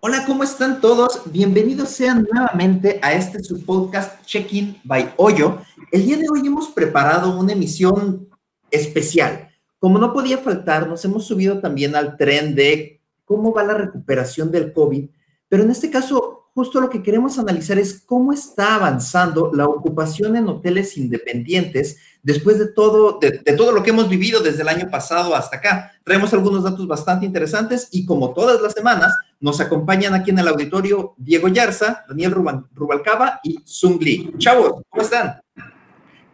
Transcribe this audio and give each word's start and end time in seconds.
Hola, 0.00 0.24
¿cómo 0.26 0.44
están 0.44 0.80
todos? 0.80 1.22
Bienvenidos 1.26 1.88
sean 1.88 2.24
nuevamente 2.30 3.00
a 3.02 3.14
este 3.14 3.42
su 3.42 3.64
podcast 3.64 4.24
Check-in 4.24 4.80
by 4.84 5.14
Hoyo. 5.16 5.58
El 5.90 6.06
día 6.06 6.16
de 6.16 6.28
hoy 6.30 6.46
hemos 6.46 6.68
preparado 6.68 7.36
una 7.36 7.52
emisión 7.52 8.28
especial. 8.70 9.48
Como 9.80 9.98
no 9.98 10.12
podía 10.12 10.38
faltar, 10.38 10.86
nos 10.86 11.04
hemos 11.04 11.26
subido 11.26 11.58
también 11.58 11.96
al 11.96 12.16
tren 12.16 12.54
de 12.54 13.00
cómo 13.24 13.52
va 13.52 13.64
la 13.64 13.74
recuperación 13.74 14.52
del 14.52 14.72
COVID, 14.72 15.08
pero 15.48 15.64
en 15.64 15.72
este 15.72 15.90
caso 15.90 16.38
justo 16.58 16.80
lo 16.80 16.90
que 16.90 17.04
queremos 17.04 17.38
analizar 17.38 17.78
es 17.78 18.00
cómo 18.04 18.32
está 18.32 18.74
avanzando 18.74 19.52
la 19.54 19.66
ocupación 19.66 20.34
en 20.34 20.48
hoteles 20.48 20.96
independientes 20.96 21.98
después 22.22 22.58
de 22.58 22.66
todo, 22.66 23.20
de, 23.20 23.30
todo 23.56 23.70
lo 23.70 23.80
que 23.82 23.90
hemos 23.90 24.08
vivido 24.08 24.40
desde 24.40 24.62
el 24.62 24.68
año 24.68 24.90
pasado 24.90 25.36
hasta 25.36 25.58
acá. 25.58 25.92
Traemos 26.02 26.32
algunos 26.32 26.64
datos 26.64 26.86
bastante 26.88 27.26
interesantes 27.26 27.88
y 27.92 28.04
como 28.04 28.32
todas 28.34 28.60
las 28.60 28.72
semanas, 28.72 29.16
nos 29.40 29.60
acompañan 29.60 30.14
aquí 30.14 30.30
en 30.30 30.38
el 30.38 30.48
auditorio 30.48 31.14
Diego 31.16 31.48
Yarza, 31.48 32.04
Daniel 32.08 32.32
Rubalcaba 32.32 33.40
y 33.42 33.60
Sung 33.64 34.00
Lee. 34.02 34.32
Chavos, 34.38 34.82
¿cómo 34.88 35.02
están? 35.02 35.40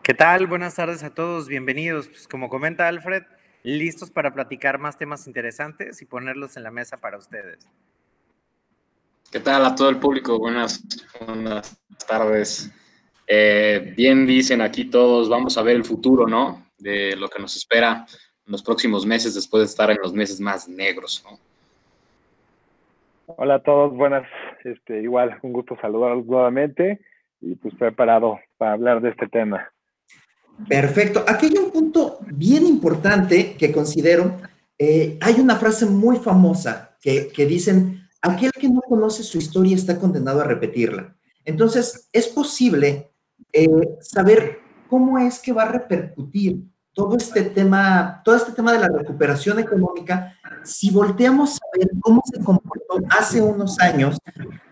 ¿Qué 0.02 0.14
tal? 0.14 0.46
Buenas 0.46 0.74
tardes 0.74 1.02
a 1.02 1.10
todos, 1.10 1.48
bienvenidos. 1.48 2.09
Pues 2.09 2.28
como 2.28 2.48
comenta 2.48 2.88
Alfred, 2.88 3.24
listos 3.62 4.10
para 4.10 4.32
platicar 4.32 4.78
más 4.78 4.96
temas 4.96 5.26
interesantes 5.26 6.00
y 6.02 6.06
ponerlos 6.06 6.56
en 6.56 6.62
la 6.62 6.70
mesa 6.70 6.96
para 6.96 7.18
ustedes. 7.18 7.66
¿Qué 9.30 9.40
tal 9.40 9.64
a 9.64 9.74
todo 9.74 9.88
el 9.88 9.98
público? 9.98 10.38
Buenas, 10.38 10.82
tardes. 12.06 12.70
Eh, 13.26 13.95
bien 13.96 14.26
dicen 14.26 14.60
aquí 14.60 14.84
todos, 14.84 15.28
vamos 15.28 15.59
a 15.59 15.62
ver 15.62 15.76
el 15.76 15.84
futuro, 15.84 16.26
¿no? 16.26 16.70
De 16.78 17.16
lo 17.16 17.28
que 17.28 17.40
nos 17.40 17.56
espera 17.56 18.06
en 18.46 18.52
los 18.52 18.62
próximos 18.62 19.04
meses 19.04 19.34
después 19.34 19.62
de 19.62 19.66
estar 19.66 19.90
en 19.90 19.98
los 20.02 20.12
meses 20.12 20.40
más 20.40 20.68
negros, 20.68 21.24
¿no? 21.24 21.38
Hola 23.27 23.55
a 23.55 23.62
todos, 23.62 23.96
buenas, 23.96 24.28
este, 24.64 25.01
igual, 25.01 25.38
un 25.43 25.54
gusto 25.54 25.76
saludarlos 25.80 26.26
nuevamente 26.26 27.01
y 27.40 27.54
pues 27.54 27.74
preparado 27.74 28.38
para 28.59 28.73
hablar 28.73 29.01
de 29.01 29.10
este 29.10 29.29
tema. 29.29 29.73
Perfecto. 30.68 31.24
Aquí 31.26 31.46
hay 31.46 31.57
un 31.57 31.71
punto 31.71 32.18
bien 32.26 32.66
importante 32.66 33.57
que 33.57 33.73
considero. 33.73 34.37
Eh, 34.79 35.16
hay 35.23 35.40
una 35.40 35.57
frase 35.57 35.87
muy 35.87 36.16
famosa 36.16 36.98
que, 37.01 37.29
que 37.29 37.46
dicen, 37.46 38.07
aquel 38.21 38.52
que 38.52 38.68
no 38.68 38.82
conoce 38.82 39.23
su 39.23 39.38
historia 39.38 39.74
está 39.74 39.98
condenado 39.98 40.43
a 40.43 40.45
repetirla. 40.45 41.16
Entonces, 41.46 42.10
es 42.13 42.29
posible 42.29 43.10
eh, 43.54 43.68
saber 44.01 44.59
cómo 44.87 45.18
es 45.18 45.38
que 45.38 45.52
va 45.54 45.63
a 45.63 45.73
repercutir 45.73 46.59
todo 46.95 47.16
este 47.16 47.42
tema, 47.42 48.23
todo 48.24 48.37
este 48.37 48.52
tema 48.52 48.73
de 48.73 48.78
la 48.78 48.88
recuperación 48.88 49.59
económica, 49.59 50.37
si 50.62 50.90
volteamos 50.90 51.56
a 51.56 51.78
ver 51.78 51.90
cómo 52.01 52.23
se 52.24 52.42
comportó 52.42 53.01
hace 53.10 53.42
unos 53.42 53.78
años 53.80 54.16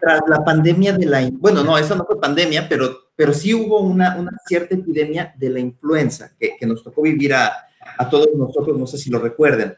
tras 0.00 0.20
la 0.28 0.44
pandemia 0.44 0.92
de 0.92 1.06
la, 1.06 1.28
bueno, 1.32 1.62
no, 1.64 1.76
eso 1.76 1.94
no 1.96 2.04
fue 2.04 2.20
pandemia, 2.20 2.68
pero, 2.68 2.90
pero 3.16 3.34
sí 3.34 3.52
hubo 3.52 3.80
una, 3.80 4.16
una 4.16 4.30
cierta 4.46 4.74
epidemia 4.74 5.34
de 5.36 5.50
la 5.50 5.58
influenza 5.58 6.30
que, 6.38 6.56
que 6.56 6.66
nos 6.66 6.82
tocó 6.82 7.02
vivir 7.02 7.34
a, 7.34 7.52
a 7.98 8.08
todos 8.08 8.28
nosotros, 8.36 8.78
no 8.78 8.86
sé 8.86 8.98
si 8.98 9.10
lo 9.10 9.18
recuerden. 9.18 9.76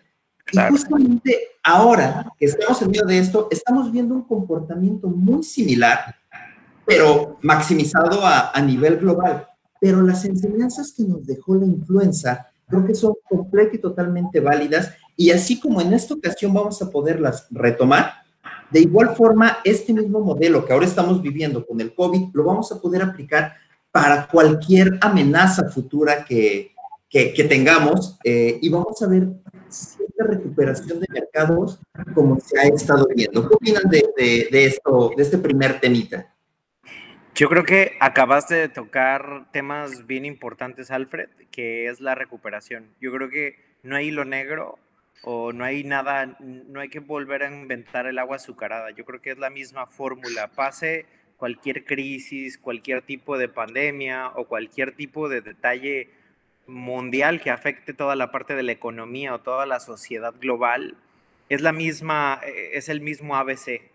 Y 0.52 0.58
justamente 0.58 1.38
ahora 1.62 2.26
que 2.38 2.44
estamos 2.44 2.80
en 2.82 2.90
medio 2.90 3.06
de 3.06 3.18
esto, 3.18 3.48
estamos 3.50 3.90
viendo 3.90 4.14
un 4.14 4.24
comportamiento 4.24 5.08
muy 5.08 5.42
similar, 5.42 6.14
pero 6.84 7.38
maximizado 7.40 8.24
a, 8.24 8.50
a 8.50 8.60
nivel 8.60 8.98
global. 8.98 9.48
Pero 9.84 10.00
las 10.00 10.24
enseñanzas 10.24 10.94
que 10.96 11.02
nos 11.02 11.26
dejó 11.26 11.56
la 11.56 11.66
influenza 11.66 12.46
creo 12.66 12.86
que 12.86 12.94
son 12.94 13.12
completamente 13.28 13.76
y 13.76 13.80
totalmente 13.80 14.40
válidas 14.40 14.94
y 15.14 15.30
así 15.30 15.60
como 15.60 15.78
en 15.82 15.92
esta 15.92 16.14
ocasión 16.14 16.54
vamos 16.54 16.80
a 16.80 16.90
poderlas 16.90 17.46
retomar, 17.50 18.14
de 18.70 18.80
igual 18.80 19.14
forma 19.14 19.58
este 19.62 19.92
mismo 19.92 20.20
modelo 20.20 20.64
que 20.64 20.72
ahora 20.72 20.86
estamos 20.86 21.20
viviendo 21.20 21.66
con 21.66 21.82
el 21.82 21.94
COVID 21.94 22.30
lo 22.32 22.44
vamos 22.44 22.72
a 22.72 22.80
poder 22.80 23.02
aplicar 23.02 23.56
para 23.92 24.26
cualquier 24.26 24.98
amenaza 25.02 25.68
futura 25.68 26.24
que, 26.24 26.72
que, 27.06 27.34
que 27.34 27.44
tengamos 27.44 28.18
eh, 28.24 28.58
y 28.62 28.70
vamos 28.70 29.02
a 29.02 29.06
ver 29.06 29.28
cierta 29.68 30.24
recuperación 30.24 30.98
de 30.98 31.06
mercados 31.12 31.78
como 32.14 32.40
se 32.40 32.58
ha 32.58 32.62
estado 32.62 33.06
viendo. 33.14 33.46
¿Qué 33.46 33.54
opinan 33.54 33.90
de, 33.90 34.48
de, 34.50 34.64
esto, 34.64 35.10
de 35.14 35.22
este 35.22 35.36
primer 35.36 35.78
temita? 35.78 36.33
Yo 37.34 37.48
creo 37.48 37.64
que 37.64 37.96
acabaste 37.98 38.54
de 38.54 38.68
tocar 38.68 39.46
temas 39.50 40.06
bien 40.06 40.24
importantes, 40.24 40.92
Alfred, 40.92 41.28
que 41.50 41.88
es 41.88 42.00
la 42.00 42.14
recuperación. 42.14 42.94
Yo 43.00 43.10
creo 43.10 43.28
que 43.28 43.58
no 43.82 43.96
hay 43.96 44.06
hilo 44.06 44.24
negro 44.24 44.78
o 45.24 45.52
no 45.52 45.64
hay 45.64 45.82
nada, 45.82 46.36
no 46.38 46.78
hay 46.78 46.88
que 46.90 47.00
volver 47.00 47.42
a 47.42 47.52
inventar 47.52 48.06
el 48.06 48.20
agua 48.20 48.36
azucarada. 48.36 48.92
Yo 48.92 49.04
creo 49.04 49.20
que 49.20 49.32
es 49.32 49.38
la 49.38 49.50
misma 49.50 49.86
fórmula. 49.86 50.46
Pase 50.54 51.06
cualquier 51.36 51.84
crisis, 51.84 52.56
cualquier 52.56 53.02
tipo 53.02 53.36
de 53.36 53.48
pandemia 53.48 54.28
o 54.36 54.44
cualquier 54.44 54.92
tipo 54.92 55.28
de 55.28 55.40
detalle 55.40 56.10
mundial 56.68 57.40
que 57.40 57.50
afecte 57.50 57.94
toda 57.94 58.14
la 58.14 58.30
parte 58.30 58.54
de 58.54 58.62
la 58.62 58.70
economía 58.70 59.34
o 59.34 59.40
toda 59.40 59.66
la 59.66 59.80
sociedad 59.80 60.34
global, 60.40 60.96
es 61.48 61.62
la 61.62 61.72
misma, 61.72 62.40
eh, 62.46 62.70
es 62.74 62.88
el 62.88 63.00
mismo 63.00 63.34
ABC. 63.34 63.90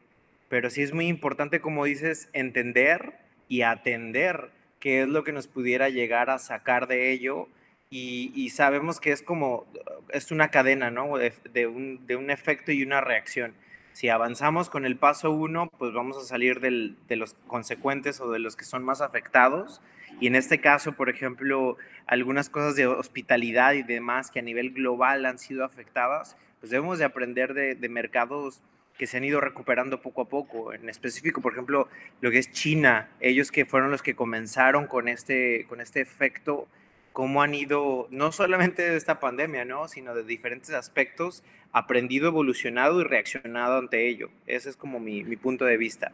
Pero 0.50 0.70
sí 0.70 0.82
es 0.82 0.94
muy 0.94 1.08
importante, 1.08 1.62
como 1.62 1.86
dices, 1.86 2.28
entender 2.34 3.29
y 3.50 3.64
atender 3.64 4.52
qué 4.80 5.02
es 5.02 5.10
lo 5.10 5.26
que 5.26 5.34
nos 5.34 5.48
pudiera 5.48 5.90
llegar 5.90 6.30
a 6.30 6.40
sacar 6.40 6.88
de 6.88 7.12
ello. 7.12 7.50
Y, 7.90 8.50
sabemos 8.52 9.02
que 9.02 9.12
es 9.12 9.22
como, 9.22 9.66
es 10.10 10.32
una 10.32 10.50
cadena, 10.50 10.92
¿no? 10.92 11.18
De, 11.18 11.68
un, 11.68 12.30
efecto 12.30 12.72
y 12.72 12.84
una 12.84 13.02
reacción. 13.02 13.54
Si 13.92 14.08
avanzamos 14.08 14.70
con 14.70 14.86
el 14.86 14.96
paso 14.96 15.32
uno, 15.32 15.70
pues 15.78 15.92
vamos 15.92 16.16
a 16.16 16.22
salir 16.22 16.62
de 16.62 17.16
los 17.18 17.34
consecuentes 17.48 18.22
o 18.22 18.32
de 18.32 18.40
los 18.40 18.56
que 18.56 18.64
son 18.64 18.86
más 18.86 19.02
afectados 19.02 19.82
y 20.20 20.28
en 20.28 20.36
este 20.36 20.60
caso, 20.60 20.94
por 20.94 21.10
ejemplo, 21.10 21.78
algunas 22.06 22.50
cosas 22.50 22.76
de 22.76 22.88
hospitalidad 22.88 23.74
y 23.74 23.84
demás 23.84 24.32
que 24.32 24.40
a 24.40 24.44
nivel 24.44 24.72
global 24.72 25.26
han 25.26 25.40
sido 25.40 25.64
afectadas, 25.64 26.36
pues 26.60 26.72
debemos 26.72 27.00
de 27.00 27.06
aprender 27.06 27.54
de, 27.54 27.90
mercados 27.90 28.62
que 29.00 29.08
se 29.08 29.16
han 29.16 29.24
ido 29.24 29.40
recuperando 29.40 30.02
poco 30.02 30.24
a 30.24 30.26
poco. 30.28 30.74
En 30.74 30.90
específico, 30.90 31.42
por 31.42 31.54
ejemplo, 31.54 31.88
lo 32.20 32.30
que 32.30 32.38
es 32.38 32.52
China, 32.52 33.10
ellos 33.22 33.50
que 33.50 33.66
fueron 33.66 33.92
los 33.92 34.04
que 34.04 34.14
comenzaron 34.14 34.88
con 34.88 35.08
este, 35.08 35.66
con 35.70 35.80
este 35.80 36.02
efecto, 36.02 36.68
cómo 37.14 37.42
han 37.42 37.56
ido, 37.56 38.10
no 38.12 38.34
solamente 38.34 38.82
de 38.82 38.98
esta 38.98 39.22
pandemia, 39.22 39.64
¿no? 39.64 39.88
sino 39.88 40.14
de 40.14 40.24
diferentes 40.24 40.72
aspectos, 40.72 41.44
aprendido, 41.72 42.28
evolucionado 42.28 43.00
y 43.00 43.06
reaccionado 43.06 43.78
ante 43.80 44.10
ello. 44.10 44.30
Ese 44.46 44.70
es 44.70 44.76
como 44.76 45.00
mi, 45.00 45.24
mi 45.24 45.38
punto 45.38 45.64
de 45.64 45.78
vista. 45.78 46.12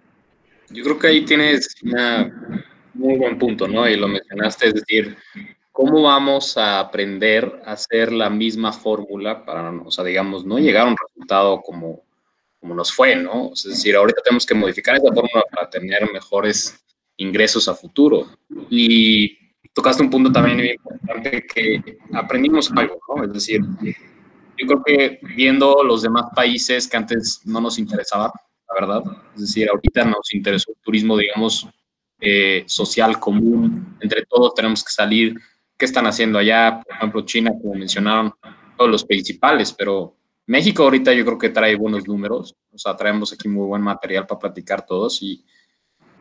Yo 0.69 0.83
creo 0.83 0.99
que 0.99 1.07
ahí 1.07 1.25
tienes 1.25 1.75
una 1.81 2.61
muy 2.93 3.17
buen 3.17 3.39
punto, 3.39 3.67
¿no? 3.67 3.89
Y 3.89 3.97
lo 3.97 4.07
mencionaste, 4.07 4.67
es 4.67 4.73
decir, 4.75 5.17
¿cómo 5.71 6.03
vamos 6.03 6.55
a 6.55 6.79
aprender 6.79 7.61
a 7.65 7.71
hacer 7.71 8.11
la 8.11 8.29
misma 8.29 8.71
fórmula 8.71 9.43
para, 9.43 9.71
o 9.71 9.89
sea, 9.89 10.03
digamos, 10.03 10.45
no 10.45 10.59
llegar 10.59 10.85
a 10.85 10.91
un 10.91 10.97
resultado 10.97 11.61
como, 11.61 12.04
como 12.65 12.73
nos 12.73 12.91
fue, 12.91 13.15
¿no? 13.15 13.51
Es 13.53 13.63
decir, 13.63 13.95
ahorita 13.95 14.23
tenemos 14.23 14.43
que 14.43 14.55
modificar 14.55 14.95
esa 14.95 15.13
fórmula 15.13 15.43
para 15.51 15.69
tener 15.69 16.11
mejores 16.11 16.83
ingresos 17.15 17.67
a 17.67 17.75
futuro. 17.75 18.27
Y 18.71 19.37
tocaste 19.71 20.01
un 20.01 20.09
punto 20.09 20.31
también 20.31 20.57
muy 20.57 20.71
importante 20.71 21.45
que 21.45 21.99
aprendimos 22.11 22.71
algo, 22.75 22.99
¿no? 23.07 23.23
Es 23.23 23.33
decir, 23.33 23.61
yo 24.57 24.65
creo 24.65 24.81
que 24.83 25.19
viendo 25.35 25.83
los 25.83 26.01
demás 26.01 26.25
países 26.35 26.87
que 26.87 26.97
antes 26.97 27.41
no 27.45 27.61
nos 27.61 27.77
interesaba, 27.77 28.33
la 28.67 28.73
verdad, 28.73 29.03
es 29.35 29.41
decir, 29.41 29.69
ahorita 29.69 30.03
nos 30.05 30.33
interesó 30.33 30.71
el 30.71 30.77
turismo, 30.81 31.17
digamos, 31.17 31.67
eh, 32.19 32.63
social 32.65 33.19
común, 33.19 33.95
entre 34.01 34.25
todos 34.25 34.55
tenemos 34.55 34.83
que 34.83 34.91
salir. 34.91 35.35
¿Qué 35.77 35.85
están 35.85 36.07
haciendo 36.07 36.39
allá? 36.39 36.81
Por 36.83 36.95
ejemplo, 36.95 37.21
China, 37.25 37.51
como 37.61 37.75
mencionaron, 37.75 38.33
todos 38.75 38.89
los 38.89 39.05
principales, 39.05 39.71
pero 39.71 40.15
México 40.47 40.83
ahorita 40.83 41.13
yo 41.13 41.25
creo 41.25 41.37
que 41.37 41.49
trae 41.49 41.75
buenos 41.75 42.07
números, 42.07 42.55
o 42.71 42.77
sea, 42.77 42.95
traemos 42.95 43.33
aquí 43.33 43.47
muy 43.47 43.65
buen 43.65 43.81
material 43.81 44.27
para 44.27 44.39
platicar 44.39 44.85
todos 44.85 45.21
y, 45.21 45.43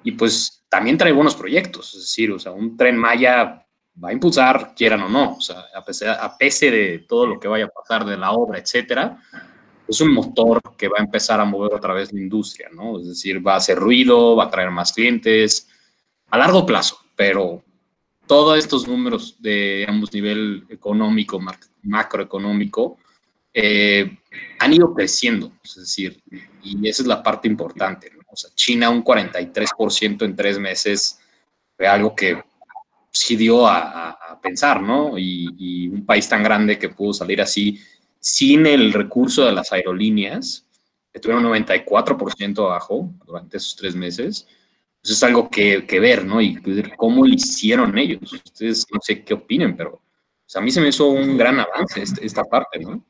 y 0.02 0.12
pues 0.12 0.64
también 0.68 0.96
trae 0.96 1.12
buenos 1.12 1.34
proyectos, 1.34 1.94
es 1.94 2.00
decir, 2.00 2.32
o 2.32 2.38
sea, 2.38 2.52
un 2.52 2.76
tren 2.76 2.96
Maya 2.96 3.66
va 4.02 4.08
a 4.08 4.12
impulsar, 4.12 4.74
quieran 4.74 5.02
o 5.02 5.08
no, 5.08 5.34
o 5.36 5.40
sea, 5.40 5.64
a 5.74 5.84
pesar, 5.84 6.18
a 6.20 6.36
pesar 6.36 6.70
de 6.70 7.04
todo 7.08 7.26
lo 7.26 7.38
que 7.38 7.48
vaya 7.48 7.66
a 7.66 7.68
pasar 7.68 8.04
de 8.04 8.16
la 8.16 8.32
obra, 8.32 8.58
etcétera, 8.58 9.20
es 9.86 10.00
un 10.00 10.12
motor 10.12 10.60
que 10.76 10.88
va 10.88 10.98
a 10.98 11.02
empezar 11.02 11.40
a 11.40 11.44
mover 11.44 11.74
otra 11.74 11.92
vez 11.92 12.12
la 12.12 12.20
industria, 12.20 12.70
¿no? 12.72 12.98
Es 12.98 13.06
decir, 13.06 13.46
va 13.46 13.54
a 13.54 13.58
hacer 13.58 13.78
ruido, 13.78 14.34
va 14.34 14.44
a 14.44 14.50
traer 14.50 14.70
más 14.70 14.92
clientes, 14.92 15.68
a 16.30 16.38
largo 16.38 16.64
plazo, 16.64 16.98
pero 17.14 17.62
todos 18.26 18.58
estos 18.58 18.88
números 18.88 19.36
de, 19.40 19.78
digamos, 19.80 20.12
nivel 20.12 20.64
económico, 20.70 21.38
macroeconómico, 21.82 22.98
eh, 23.54 24.18
han 24.58 24.72
ido 24.74 24.92
creciendo, 24.92 25.52
es 25.62 25.76
decir, 25.76 26.20
y 26.62 26.88
esa 26.88 27.02
es 27.02 27.06
la 27.06 27.22
parte 27.22 27.46
importante. 27.46 28.10
O 28.26 28.36
sea, 28.36 28.50
China 28.54 28.90
un 28.90 29.04
43% 29.04 30.24
en 30.24 30.34
tres 30.34 30.58
meses 30.58 31.20
fue 31.76 31.86
algo 31.86 32.16
que 32.16 32.42
sí 33.12 33.36
dio 33.36 33.66
a, 33.66 34.18
pensar, 34.42 34.82
¿no? 34.82 35.16
Y, 35.16 35.48
y, 35.56 35.88
un 35.88 36.04
país 36.04 36.28
tan 36.28 36.42
grande 36.42 36.78
que 36.78 36.90
pudo 36.90 37.14
salir 37.14 37.40
así 37.40 37.80
sin 38.20 38.66
el 38.66 38.92
recurso 38.92 39.44
de 39.44 39.52
las 39.52 39.72
aerolíneas, 39.72 40.66
estuvieron 41.12 41.44
94% 41.44 42.58
abajo 42.58 43.10
durante 43.24 43.58
esos 43.58 43.76
tres 43.76 43.94
meses. 43.94 44.46
Eso 45.02 45.12
es 45.12 45.22
algo 45.22 45.48
que, 45.48 45.86
que, 45.86 46.00
ver, 46.00 46.24
¿no? 46.24 46.40
Y 46.40 46.60
cómo 46.96 47.26
lo 47.26 47.32
hicieron 47.32 47.96
ellos. 47.96 48.32
Ustedes 48.32 48.86
no 48.92 48.98
sé 49.02 49.22
qué 49.22 49.34
opinen, 49.34 49.76
pero 49.76 50.00
a 50.54 50.60
mí 50.60 50.70
se 50.70 50.80
me 50.80 50.88
hizo 50.88 51.08
un 51.08 51.36
gran 51.36 51.58
avance 51.58 52.02
este, 52.02 52.24
esta, 52.24 52.44
parte, 52.44 52.80
¿no? 52.80 53.02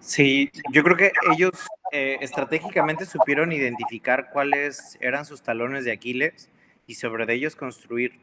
Sí, 0.00 0.50
yo 0.72 0.82
creo 0.82 0.96
que 0.96 1.12
ellos 1.32 1.52
eh, 1.92 2.18
estratégicamente 2.20 3.06
supieron 3.06 3.52
identificar 3.52 4.30
cuáles 4.32 4.98
eran 5.00 5.24
sus 5.24 5.42
talones 5.42 5.84
de 5.84 5.92
Aquiles 5.92 6.50
y 6.86 6.94
sobre 6.96 7.32
ellos 7.32 7.56
construir. 7.56 8.18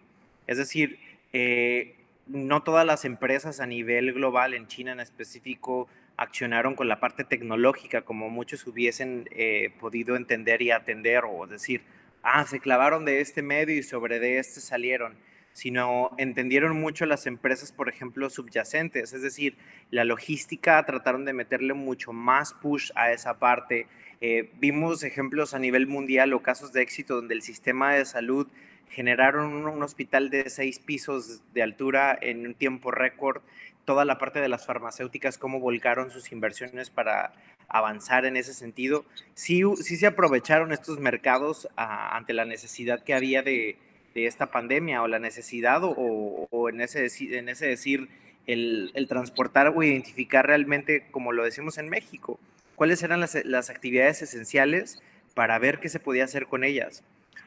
Es 0.46 0.58
decir, 0.58 1.00
eh, 1.34 1.96
no 2.28 2.62
todas 2.62 2.86
las 2.86 3.06
empresas 3.06 3.60
a 3.60 3.66
nivel 3.66 4.14
global, 4.14 4.54
en 4.54 4.68
China 4.68 4.92
en 4.92 5.00
específico, 5.00 5.88
accionaron 6.18 6.76
con 6.76 6.88
la 6.88 7.00
parte 7.00 7.24
tecnológica 7.24 8.04
como 8.04 8.30
muchos 8.30 8.68
hubiesen 8.68 9.28
eh, 9.32 9.74
podido 9.80 10.16
entender 10.16 10.62
y 10.62 10.70
atender 10.70 11.24
o 11.26 11.48
decir, 11.48 11.82
ah, 12.22 12.46
se 12.46 12.60
clavaron 12.60 13.06
de 13.06 13.22
este 13.22 13.42
medio 13.42 13.76
y 13.76 13.84
sobre 13.84 14.20
de 14.20 14.38
este 14.38 14.62
salieron, 14.62 15.16
sino 15.54 16.12
entendieron 16.18 16.80
mucho 16.80 17.06
las 17.06 17.28
empresas, 17.28 17.72
por 17.72 17.90
ejemplo, 17.90 18.30
subyacentes, 18.30 19.14
es 19.14 19.22
decir, 19.22 19.58
la 19.90 20.04
logística 20.04 20.84
trataron 20.86 21.26
de 21.26 21.34
meterle 21.34 21.74
mucho 21.74 22.14
más 22.14 22.54
push 22.54 22.92
a 22.96 23.12
esa 23.12 23.40
parte. 23.40 23.88
Eh, 24.22 24.52
vimos 24.60 25.04
ejemplos 25.04 25.54
a 25.54 25.60
nivel 25.60 25.88
mundial 25.88 26.34
o 26.34 26.42
casos 26.42 26.72
de 26.74 26.82
éxito 26.82 27.16
donde 27.16 27.34
el 27.34 27.42
sistema 27.42 27.94
de 27.96 28.06
salud 28.06 28.48
generaron 28.90 29.66
un, 29.66 29.84
hospital 29.84 30.30
de 30.30 30.50
seis 30.50 30.80
pisos 30.80 31.42
de 31.54 31.64
altura 31.64 32.18
en 32.22 32.46
un 32.46 32.54
tiempo 32.54 32.92
récord, 32.92 33.42
toda 33.86 34.06
la 34.06 34.18
parte 34.18 34.42
de 34.42 34.50
las 34.50 34.66
farmacéuticas, 34.66 35.38
cómo 35.38 35.60
volcaron 35.60 36.12
sus 36.12 36.32
inversiones 36.32 36.90
para 36.90 37.34
avanzar 37.70 38.26
en 38.26 38.36
ese 38.36 38.54
sentido. 38.54 39.06
Sí, 39.34 39.64
sí 39.78 39.96
se 39.96 40.08
aprovecharon 40.08 40.74
estos 40.74 41.00
mercados 41.00 41.70
ante 41.78 42.34
la 42.34 42.46
necesidad 42.46 43.02
que 43.04 43.14
había 43.14 43.44
de, 43.44 43.78
de, 44.14 44.26
esta 44.28 44.48
pandemia 44.48 45.02
o 45.02 45.08
la 45.08 45.20
necesidad 45.20 45.84
o, 45.84 46.48
o 46.50 46.70
en, 46.70 46.82
ese, 46.82 47.08
en 47.38 47.50
ese 47.50 47.68
decir 47.68 48.10
el, 48.48 48.92
el, 48.94 49.08
transportar 49.08 49.74
o 49.76 49.84
identificar 49.84 50.46
realmente, 50.46 51.06
como 51.12 51.32
lo 51.32 51.44
decimos 51.44 51.78
en 51.78 51.90
México, 51.90 52.40
cuáles 52.76 53.04
eran 53.04 53.20
las, 53.20 53.38
las 53.46 53.70
actividades 53.70 54.22
esenciales 54.22 55.02
para 55.34 55.60
ver 55.60 55.80
qué 55.80 55.90
se 55.90 56.00
podía 56.00 56.24
hacer 56.24 56.48
con 56.48 56.64
ellas. 56.64 57.04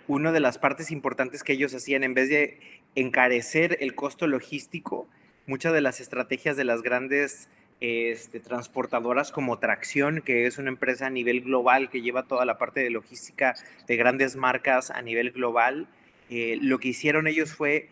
Una 0.06 0.32
de 0.32 0.40
las 0.40 0.58
partes 0.58 0.90
importantes 0.90 1.42
que 1.42 1.54
ellos 1.54 1.74
hacían, 1.74 2.04
en 2.04 2.14
vez 2.14 2.28
de 2.28 2.58
encarecer 2.94 3.78
el 3.80 3.94
costo 3.94 4.26
logístico, 4.26 5.08
muchas 5.46 5.72
de 5.72 5.80
las 5.80 6.00
estrategias 6.00 6.56
de 6.56 6.64
las 6.64 6.82
grandes 6.82 7.48
este, 7.80 8.40
transportadoras 8.40 9.32
como 9.32 9.58
Tracción, 9.58 10.22
que 10.22 10.46
es 10.46 10.58
una 10.58 10.70
empresa 10.70 11.06
a 11.06 11.10
nivel 11.10 11.42
global 11.42 11.90
que 11.90 12.00
lleva 12.00 12.22
toda 12.22 12.44
la 12.44 12.56
parte 12.56 12.80
de 12.80 12.90
logística 12.90 13.54
de 13.86 13.96
grandes 13.96 14.36
marcas 14.36 14.90
a 14.90 15.02
nivel 15.02 15.32
global, 15.32 15.88
eh, 16.30 16.58
lo 16.60 16.78
que 16.78 16.88
hicieron 16.88 17.26
ellos 17.26 17.54
fue 17.54 17.88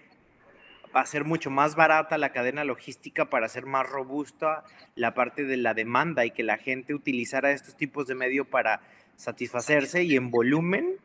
hacer 0.93 1.25
mucho 1.25 1.51
más 1.51 1.75
barata 1.75 2.19
la 2.19 2.33
cadena 2.33 2.65
logística 2.65 3.31
para 3.31 3.47
hacer 3.47 3.67
más 3.67 3.89
robusta 3.89 4.65
la 4.95 5.15
parte 5.15 5.45
de 5.45 5.57
la 5.57 5.75
demanda 5.75 6.27
y 6.27 6.31
que 6.31 6.43
la 6.43 6.59
gente 6.59 6.95
utilizara 6.95 7.53
estos 7.53 7.77
tipos 7.77 8.07
de 8.07 8.15
medio 8.15 8.45
para 8.45 8.81
satisfacerse 9.17 10.05
y 10.05 10.17
en 10.17 10.31
volumen 10.31 10.97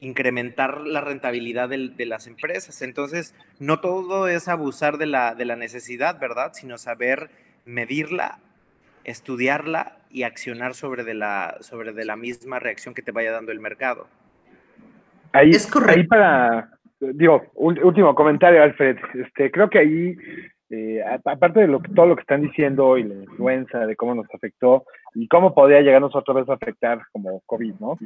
incrementar 0.00 0.80
la 0.82 1.00
rentabilidad 1.00 1.68
de, 1.68 2.06
las 2.06 2.26
empresas. 2.26 2.82
Entonces, 2.82 3.34
no 3.58 3.80
todo 3.80 4.28
es 4.28 4.48
abusar 4.48 4.98
de 4.98 5.06
la, 5.06 5.34
necesidad, 5.56 6.18
¿verdad? 6.20 6.52
Sino 6.54 6.78
saber 6.78 7.30
medirla, 7.64 8.38
estudiarla 9.04 9.98
y 10.10 10.22
accionar 10.22 10.74
sobre 10.74 11.04
sobre 11.60 11.92
de 11.92 12.04
la 12.04 12.16
misma 12.16 12.58
reacción 12.58 12.94
que 12.94 13.02
te 13.02 13.12
vaya 13.12 13.32
dando 13.32 13.52
el 13.52 13.60
mercado. 13.60 14.08
Ahí, 15.32 15.50
es 15.50 15.66
correcto. 15.66 16.00
Ahí 16.00 16.06
para, 16.06 16.70
digo, 17.00 17.44
último 17.54 18.14
comentario, 18.14 18.62
Alfred. 18.62 18.96
Este, 19.14 19.50
creo 19.50 19.68
que 19.68 19.78
ahí 19.78 20.16
eh, 20.70 21.02
aparte 21.24 21.60
de 21.60 21.68
lo, 21.68 21.80
todo 21.80 22.06
lo 22.06 22.16
que 22.16 22.22
están 22.22 22.42
diciendo 22.42 22.98
y 22.98 23.04
la 23.04 23.14
influenza, 23.14 23.86
de 23.86 23.96
cómo 23.96 24.14
nos 24.14 24.26
afectó 24.34 24.84
y 25.14 25.26
cómo 25.28 25.54
podría 25.54 25.80
llegarnos 25.80 26.14
otra 26.14 26.34
vez 26.34 26.48
a 26.48 26.54
afectar 26.54 27.00
como 27.12 27.40
COVID, 27.46 27.74
¿no? 27.80 27.96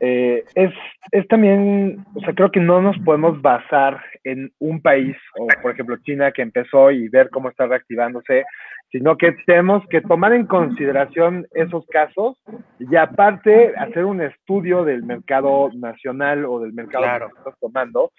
Eh, 0.00 0.44
es, 0.54 0.72
es 1.12 1.28
también, 1.28 2.04
o 2.14 2.20
sea, 2.20 2.34
creo 2.34 2.50
que 2.50 2.60
no 2.60 2.82
nos 2.82 2.98
podemos 3.00 3.40
basar 3.40 4.02
en 4.24 4.50
un 4.58 4.82
país, 4.82 5.16
o 5.38 5.46
por 5.62 5.72
ejemplo 5.72 5.96
China 5.98 6.32
que 6.32 6.42
empezó 6.42 6.90
y 6.90 7.08
ver 7.08 7.30
cómo 7.30 7.48
está 7.48 7.66
reactivándose, 7.66 8.44
sino 8.90 9.16
que 9.16 9.32
tenemos 9.46 9.86
que 9.88 10.00
tomar 10.00 10.32
en 10.32 10.46
consideración 10.46 11.46
esos 11.52 11.86
casos 11.86 12.36
y 12.78 12.96
aparte 12.96 13.72
hacer 13.76 14.04
un 14.04 14.20
estudio 14.20 14.84
del 14.84 15.04
mercado 15.04 15.70
nacional 15.74 16.44
o 16.44 16.58
del 16.58 16.72
mercado 16.72 17.04
que 17.04 17.38
estamos 17.38 17.58
tomando 17.60 18.10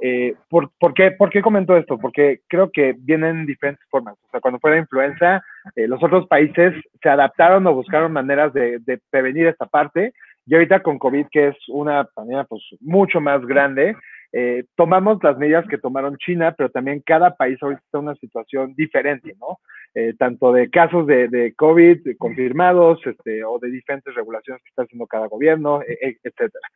eh, 0.00 0.34
¿por, 0.48 0.70
qué, 0.94 1.12
¿Por 1.12 1.30
qué 1.30 1.40
comento 1.40 1.76
esto? 1.76 1.98
Porque 1.98 2.40
creo 2.48 2.70
que 2.70 2.94
vienen 2.98 3.46
diferentes 3.46 3.86
formas. 3.88 4.16
O 4.26 4.30
sea, 4.30 4.40
cuando 4.40 4.58
fue 4.58 4.72
la 4.72 4.78
influenza, 4.78 5.42
eh, 5.76 5.86
los 5.86 6.02
otros 6.02 6.26
países 6.26 6.74
se 7.00 7.08
adaptaron 7.08 7.66
o 7.66 7.74
buscaron 7.74 8.12
maneras 8.12 8.52
de, 8.52 8.80
prevenir 9.10 9.46
esta 9.46 9.66
parte. 9.66 10.12
Y 10.46 10.54
ahorita 10.54 10.80
con 10.82 10.98
COVID, 10.98 11.26
que 11.30 11.48
es 11.48 11.56
una 11.68 12.04
pandemia 12.04 12.44
pues, 12.44 12.62
mucho 12.80 13.20
más 13.20 13.44
grande, 13.46 13.96
eh, 14.32 14.64
tomamos 14.74 15.22
las 15.22 15.38
medidas 15.38 15.64
que 15.68 15.78
tomaron 15.78 16.18
China, 16.18 16.54
pero 16.58 16.68
también 16.68 17.02
cada 17.06 17.36
país 17.36 17.56
ahorita 17.62 17.80
está 17.84 17.98
en 17.98 18.04
una 18.04 18.14
situación 18.16 18.74
diferente, 18.74 19.34
¿no? 19.40 19.58
tanto 20.18 20.52
de 20.52 20.70
casos 20.70 21.06
de, 21.06 21.28
de 21.28 21.54
COVID 21.54 22.16
confirmados 22.18 22.98
este, 23.06 23.44
o 23.44 23.60
de 23.60 23.70
diferentes 23.70 24.12
regulaciones 24.12 24.60
que 24.64 24.70
está 24.70 24.82
haciendo 24.82 25.06
cada 25.06 25.28
gobierno, 25.28 25.82
e, 25.82 25.92
e, 25.92 26.18
etcétera. 26.24 26.66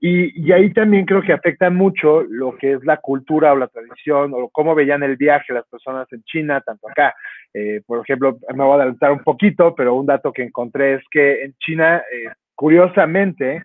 Y, 0.00 0.52
ahí 0.52 0.72
también 0.72 1.04
creo 1.06 1.22
que 1.22 1.32
afecta 1.32 1.70
mucho 1.70 2.22
lo 2.22 2.56
que 2.56 2.74
es 2.74 2.84
la 2.84 2.98
cultura 2.98 3.52
o 3.52 3.56
la 3.56 3.66
tradición 3.66 4.32
o 4.34 4.48
cómo 4.48 4.74
veían 4.74 5.02
el 5.02 5.16
viaje 5.16 5.52
las 5.52 5.66
personas 5.66 6.06
en 6.12 6.22
China, 6.22 6.60
tanto 6.60 6.88
acá. 6.88 7.14
Eh, 7.52 7.80
por 7.86 8.00
ejemplo, 8.00 8.38
me 8.54 8.64
voy 8.64 8.72
a 8.72 8.82
adelantar 8.82 9.12
un 9.12 9.24
poquito, 9.24 9.74
pero 9.74 9.94
un 9.94 10.06
dato 10.06 10.32
que 10.32 10.42
encontré 10.42 10.94
es 10.94 11.02
que 11.10 11.42
en 11.42 11.54
China, 11.54 12.02
eh, 12.12 12.30
curiosamente, 12.54 13.62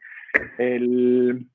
el, 0.58 1.46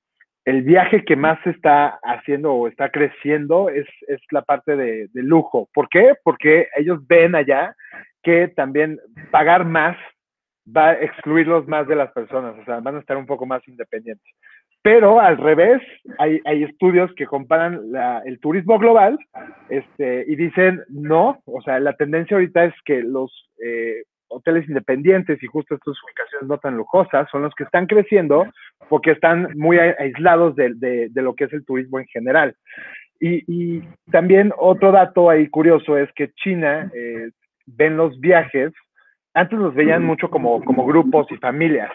viaje 0.63 1.05
que 1.05 1.17
más 1.17 1.39
se 1.45 1.51
está 1.51 1.99
haciendo 2.03 2.53
o 2.53 2.69
está 2.69 2.91
creciendo 2.91 3.69
es, 3.69 3.87
es 4.07 4.21
la 4.31 4.43
parte 4.43 4.77
de 4.77 5.09
lujo. 5.15 5.69
¿Por 5.75 5.89
qué? 5.89 6.15
Porque 6.23 6.69
ellos 6.77 7.07
ven 7.07 7.35
allá 7.35 7.75
que 8.23 8.49
también 8.49 8.99
pagar 9.31 9.65
más 9.65 9.97
va 10.77 10.91
a 10.91 10.93
excluirlos 10.95 11.67
más 11.67 11.87
de 11.89 11.97
las 11.97 12.13
personas, 12.13 12.55
o 12.59 12.65
sea, 12.65 12.81
van 12.81 12.97
a 12.97 13.01
estar 13.01 13.17
un 13.17 13.27
poco 13.27 13.47
más 13.47 13.67
independientes. 13.67 14.35
Pero 14.91 15.21
al 15.21 15.37
revés, 15.37 15.83
hay, 16.19 16.41
hay 16.47 16.63
estudios 16.63 17.13
que 17.15 17.27
comparan 17.27 17.79
el 18.25 18.41
turismo 18.41 18.79
global 18.79 19.19
este, 19.69 20.25
y 20.27 20.35
dicen 20.35 20.81
no, 20.89 21.43
o 21.45 21.61
sea, 21.61 21.79
la 21.79 21.93
tendencia 21.93 22.39
ahorita 22.39 22.65
es 22.65 22.75
que 22.87 23.03
los 23.03 23.51
eh, 23.63 24.05
hoteles 24.29 24.67
independientes 24.67 25.43
y 25.43 25.47
justo 25.47 25.75
estas 25.75 25.95
ubicaciones 26.03 26.49
no 26.49 26.57
tan 26.57 26.79
lujosas 26.79 27.29
son 27.31 27.43
los 27.43 27.55
que 27.55 27.65
están 27.65 27.87
creciendo 27.87 28.47
porque 28.89 29.11
están 29.11 29.51
muy 29.59 29.79
aislados 29.79 30.57
de, 30.57 31.11
lo 31.17 31.35
que 31.35 31.45
es 31.45 31.53
el 31.53 31.67
turismo 31.67 31.99
en 31.99 32.07
general. 32.07 32.57
Y, 33.21 33.83
también 34.11 34.55
otro 34.57 34.91
dato 34.91 35.29
ahí 35.29 35.49
curioso 35.49 35.99
es 35.99 36.11
que 36.15 36.31
China 36.33 36.91
eh, 36.95 37.29
ven 37.67 37.99
los 37.99 38.19
viajes, 38.21 38.73
antes 39.35 39.59
los 39.59 39.75
veían 39.75 40.03
mucho 40.03 40.31
como 40.31 40.61
grupos 40.87 41.27
y 41.31 41.37
familias, 41.37 41.93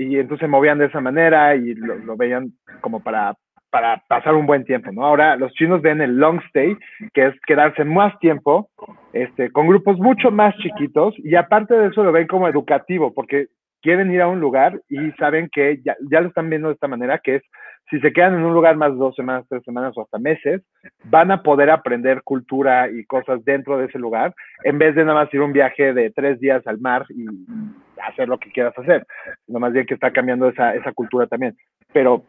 y 0.00 0.18
entonces 0.18 0.46
se 0.46 0.48
movían 0.48 0.78
de 0.78 0.86
esa 0.86 1.00
manera 1.00 1.54
y 1.54 1.74
lo, 1.74 2.16
veían 2.16 2.52
como 2.80 3.00
para, 3.00 3.34
para 3.70 4.02
pasar 4.08 4.34
un 4.34 4.46
buen 4.46 4.64
tiempo, 4.64 4.90
¿no? 4.92 5.04
Ahora 5.04 5.36
los 5.36 5.52
chinos 5.52 5.82
ven 5.82 6.00
el 6.00 6.16
long 6.16 6.40
stay, 6.48 6.74
que 7.12 7.26
es 7.26 7.34
quedarse 7.46 7.84
más 7.84 8.18
tiempo, 8.18 8.70
este, 9.12 9.52
con 9.52 9.68
grupos 9.68 9.98
mucho 9.98 10.30
más 10.30 10.56
chiquitos 10.56 11.14
y 11.18 11.34
aparte 11.34 11.74
de 11.74 11.88
eso 11.88 12.02
lo 12.02 12.12
ven 12.12 12.26
como 12.26 12.48
educativo, 12.48 13.12
porque 13.12 13.48
quieren 13.82 14.10
ir 14.10 14.22
a 14.22 14.28
un 14.28 14.40
lugar 14.40 14.80
y 14.88 15.10
saben 15.18 15.50
que 15.52 15.82
ya, 15.84 15.94
ya 16.10 16.22
lo 16.22 16.28
están 16.28 16.48
viendo 16.48 16.68
de 16.68 16.74
esta 16.74 16.88
manera, 16.88 17.18
que 17.18 17.36
es 17.36 17.42
si 17.90 18.00
se 18.00 18.12
quedan 18.12 18.34
en 18.34 18.44
un 18.44 18.54
lugar 18.54 18.76
más 18.76 18.96
dos 18.96 19.14
semanas, 19.16 19.44
tres 19.48 19.62
semanas 19.64 19.92
o 19.96 20.02
hasta 20.02 20.18
meses, 20.18 20.62
van 21.04 21.30
a 21.30 21.42
poder 21.42 21.70
aprender 21.70 22.22
cultura 22.22 22.88
y 22.88 23.04
cosas 23.04 23.44
dentro 23.44 23.76
de 23.76 23.86
ese 23.86 23.98
lugar, 23.98 24.32
en 24.64 24.78
vez 24.78 24.94
de 24.94 25.04
nada 25.04 25.24
más 25.24 25.34
ir 25.34 25.40
un 25.40 25.52
viaje 25.52 25.92
de 25.92 26.10
tres 26.10 26.38
días 26.38 26.64
al 26.66 26.78
mar 26.78 27.04
y 27.10 27.26
hacer 28.02 28.28
lo 28.28 28.38
que 28.38 28.50
quieras 28.50 28.76
hacer, 28.78 29.06
sino 29.46 29.58
más 29.58 29.72
bien 29.72 29.86
que 29.86 29.94
está 29.94 30.12
cambiando 30.12 30.48
esa, 30.48 30.74
esa 30.74 30.92
cultura 30.92 31.26
también. 31.26 31.56
Pero 31.92 32.24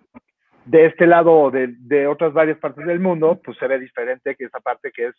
de 0.66 0.86
este 0.86 1.08
lado, 1.08 1.52
de, 1.52 1.74
de 1.80 2.08
otras 2.08 2.34
varias 2.34 2.58
partes 2.60 2.86
del 2.86 3.00
mundo, 3.00 3.40
pues 3.44 3.58
se 3.58 3.68
ve 3.68 3.80
diferente 3.80 4.36
que 4.36 4.46
esa 4.46 4.60
parte 4.60 4.92
que 4.92 5.08
es 5.08 5.16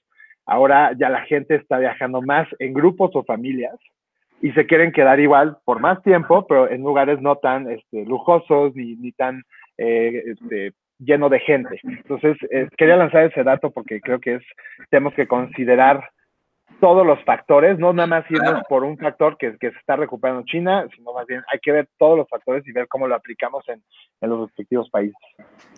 ahora 0.47 0.93
ya 0.97 1.09
la 1.09 1.23
gente 1.23 1.55
está 1.55 1.79
viajando 1.79 2.23
más 2.23 2.49
en 2.59 2.73
grupos 2.73 3.11
o 3.15 3.25
familias 3.25 3.77
y 4.41 4.51
se 4.53 4.67
quieren 4.67 4.93
quedar 4.93 5.21
igual 5.21 5.57
por 5.65 5.81
más 5.81 6.03
tiempo, 6.03 6.47
pero 6.47 6.69
en 6.69 6.83
lugares 6.83 7.21
no 7.21 7.37
tan 7.37 7.71
este, 7.71 8.05
lujosos 8.05 8.75
ni, 8.75 8.97
ni 8.97 9.13
tan 9.13 9.43
eh, 9.79 10.23
este, 10.27 10.73
lleno 10.99 11.29
de 11.29 11.39
gente. 11.41 11.79
Entonces, 11.85 12.37
eh, 12.51 12.69
quería 12.77 12.97
lanzar 12.97 13.25
ese 13.25 13.45
dato 13.45 13.71
porque 13.71 14.01
creo 14.01 14.19
que 14.19 14.35
es, 14.37 14.43
tenemos 14.91 15.15
que 15.15 15.29
considerar 15.29 16.09
todos 16.83 17.07
los 17.07 17.23
factores, 17.25 17.79
no 17.79 17.93
nada 17.93 18.09
más 18.09 18.25
irnos 18.29 18.61
por 18.69 18.83
un 18.83 18.99
factor 18.99 19.37
que, 19.39 19.57
que, 19.57 19.71
se 19.71 19.79
está 19.79 19.95
recuperando 19.95 20.43
China, 20.45 20.85
sino 20.97 21.13
más 21.13 21.25
bien 21.29 21.41
hay 21.53 21.61
que 21.61 21.71
ver 21.71 21.89
todos 21.97 22.19
los 22.19 22.29
factores 22.29 22.67
y 22.67 22.73
ver 22.73 22.89
cómo 22.89 23.07
lo 23.07 23.15
aplicamos 23.15 23.63
en, 23.69 23.81
en 24.21 24.29
los 24.29 24.49
respectivos 24.49 24.91
países. 24.91 25.17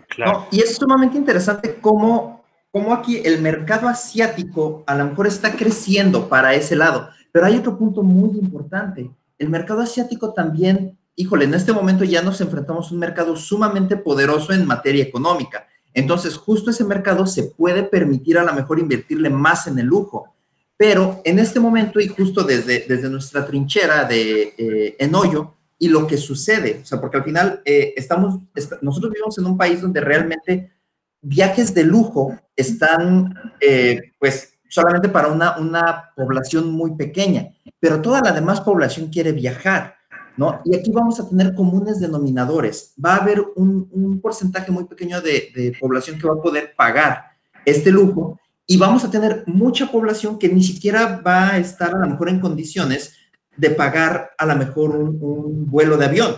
Claro. 0.09 0.47
y 0.51 0.61
es 0.61 0.77
sumamente 0.77 1.19
interesante 1.19 1.77
cómo, 1.79 2.43
cómo 2.73 2.95
aquí 2.95 3.21
el 3.23 3.43
mercado 3.43 3.87
asiático 3.87 4.83
a 4.87 4.95
lo 4.95 5.05
mejor 5.05 5.27
está 5.27 5.55
creciendo 5.55 6.27
para 6.31 6.55
ese 6.55 6.75
lado, 6.75 7.11
pero 7.33 7.45
hay 7.45 7.59
otro 7.59 7.77
punto 7.77 8.03
muy 8.03 8.39
importante. 8.39 9.11
El 9.39 9.51
mercado 9.51 9.83
asiático 9.83 10.33
también, 10.33 10.97
híjole, 11.17 11.45
en 11.45 11.53
este 11.53 11.75
momento 11.75 12.05
ya 12.05 12.23
nos 12.23 12.41
enfrentamos 12.41 12.91
a 12.91 12.95
un 12.95 13.01
mercado 13.01 13.37
sumamente 13.37 13.99
poderoso 13.99 14.55
en 14.55 14.67
materia 14.67 15.05
económica. 15.05 15.67
Entonces, 15.93 16.39
justo 16.39 16.71
ese 16.71 16.85
mercado 16.85 17.27
se 17.27 17.43
puede 17.51 17.83
permitir 17.83 18.39
a 18.39 18.43
lo 18.45 18.55
mejor 18.55 18.79
invertirle 18.79 19.29
más 19.29 19.67
en 19.67 19.79
el 19.79 19.85
lujo 19.85 20.34
pero 20.77 21.21
en 21.25 21.39
este 21.39 21.61
momento 21.61 22.01
y 22.01 22.09
justo 22.09 22.43
desde, 22.43 22.85
desde 22.89 23.09
nuestra 23.09 23.47
trinchera 23.47 24.05
de 24.05 24.55
eh, 24.57 24.97
en 24.99 25.15
hoyo 25.15 25.55
y 25.79 25.89
lo 25.89 26.07
que 26.07 26.17
sucede, 26.17 26.81
o 26.83 26.85
sea, 26.85 27.01
porque 27.01 27.19
al 27.19 27.25
final 27.25 27.61
eh, 27.65 27.93
estamos, 27.97 28.41
nosotros 28.81 29.13
vivimos 29.13 29.39
en 29.39 29.47
un 29.47 29.57
país 29.57 29.81
donde 29.81 30.01
realmente 30.01 30.73
viajes 31.21 31.75
de 31.75 31.85
lujo 31.85 32.39
están, 32.57 33.35
eh, 33.61 34.13
pues, 34.19 34.55
solamente 34.69 35.09
para 35.09 35.29
una, 35.29 35.59
una 35.59 36.11
población 36.17 36.71
muy 36.71 36.95
pequeña, 36.97 37.49
pero 37.79 38.01
toda 38.01 38.21
la 38.21 38.33
demás 38.33 38.61
población 38.61 39.09
quiere 39.09 39.33
viajar, 39.33 39.97
¿no? 40.37 40.61
Y 40.65 40.77
aquí 40.77 40.91
vamos 40.91 41.21
a 41.21 41.29
tener 41.29 41.55
comunes 41.55 42.01
denominadores. 42.01 42.93
Va 43.03 43.15
a 43.15 43.23
haber 43.23 43.41
un, 43.55 43.89
un 43.93 44.21
porcentaje 44.21 44.73
muy 44.73 44.85
pequeño 44.85 45.21
de, 45.21 45.53
de 45.55 45.77
población 45.79 46.19
que 46.19 46.27
va 46.27 46.35
a 46.35 46.43
poder 46.43 46.75
pagar 46.77 47.25
este 47.65 47.91
lujo 47.91 48.39
y 48.67 48.77
vamos 48.77 49.05
a 49.05 49.11
tener 49.11 49.45
mucha 49.47 49.91
población 49.91 50.39
que 50.39 50.49
ni 50.49 50.63
siquiera 50.63 51.21
va 51.25 51.51
a 51.51 51.59
estar 51.59 51.95
a 51.95 51.99
lo 51.99 52.07
mejor 52.07 52.29
en 52.29 52.41
condiciones 52.41 53.15
de 53.57 53.71
pagar 53.71 54.31
a 54.39 54.47
lo 54.47 54.57
mejor 54.57 54.97
un, 54.97 55.71
vuelo 55.71 55.97
de 55.97 56.07
avión. 56.07 56.37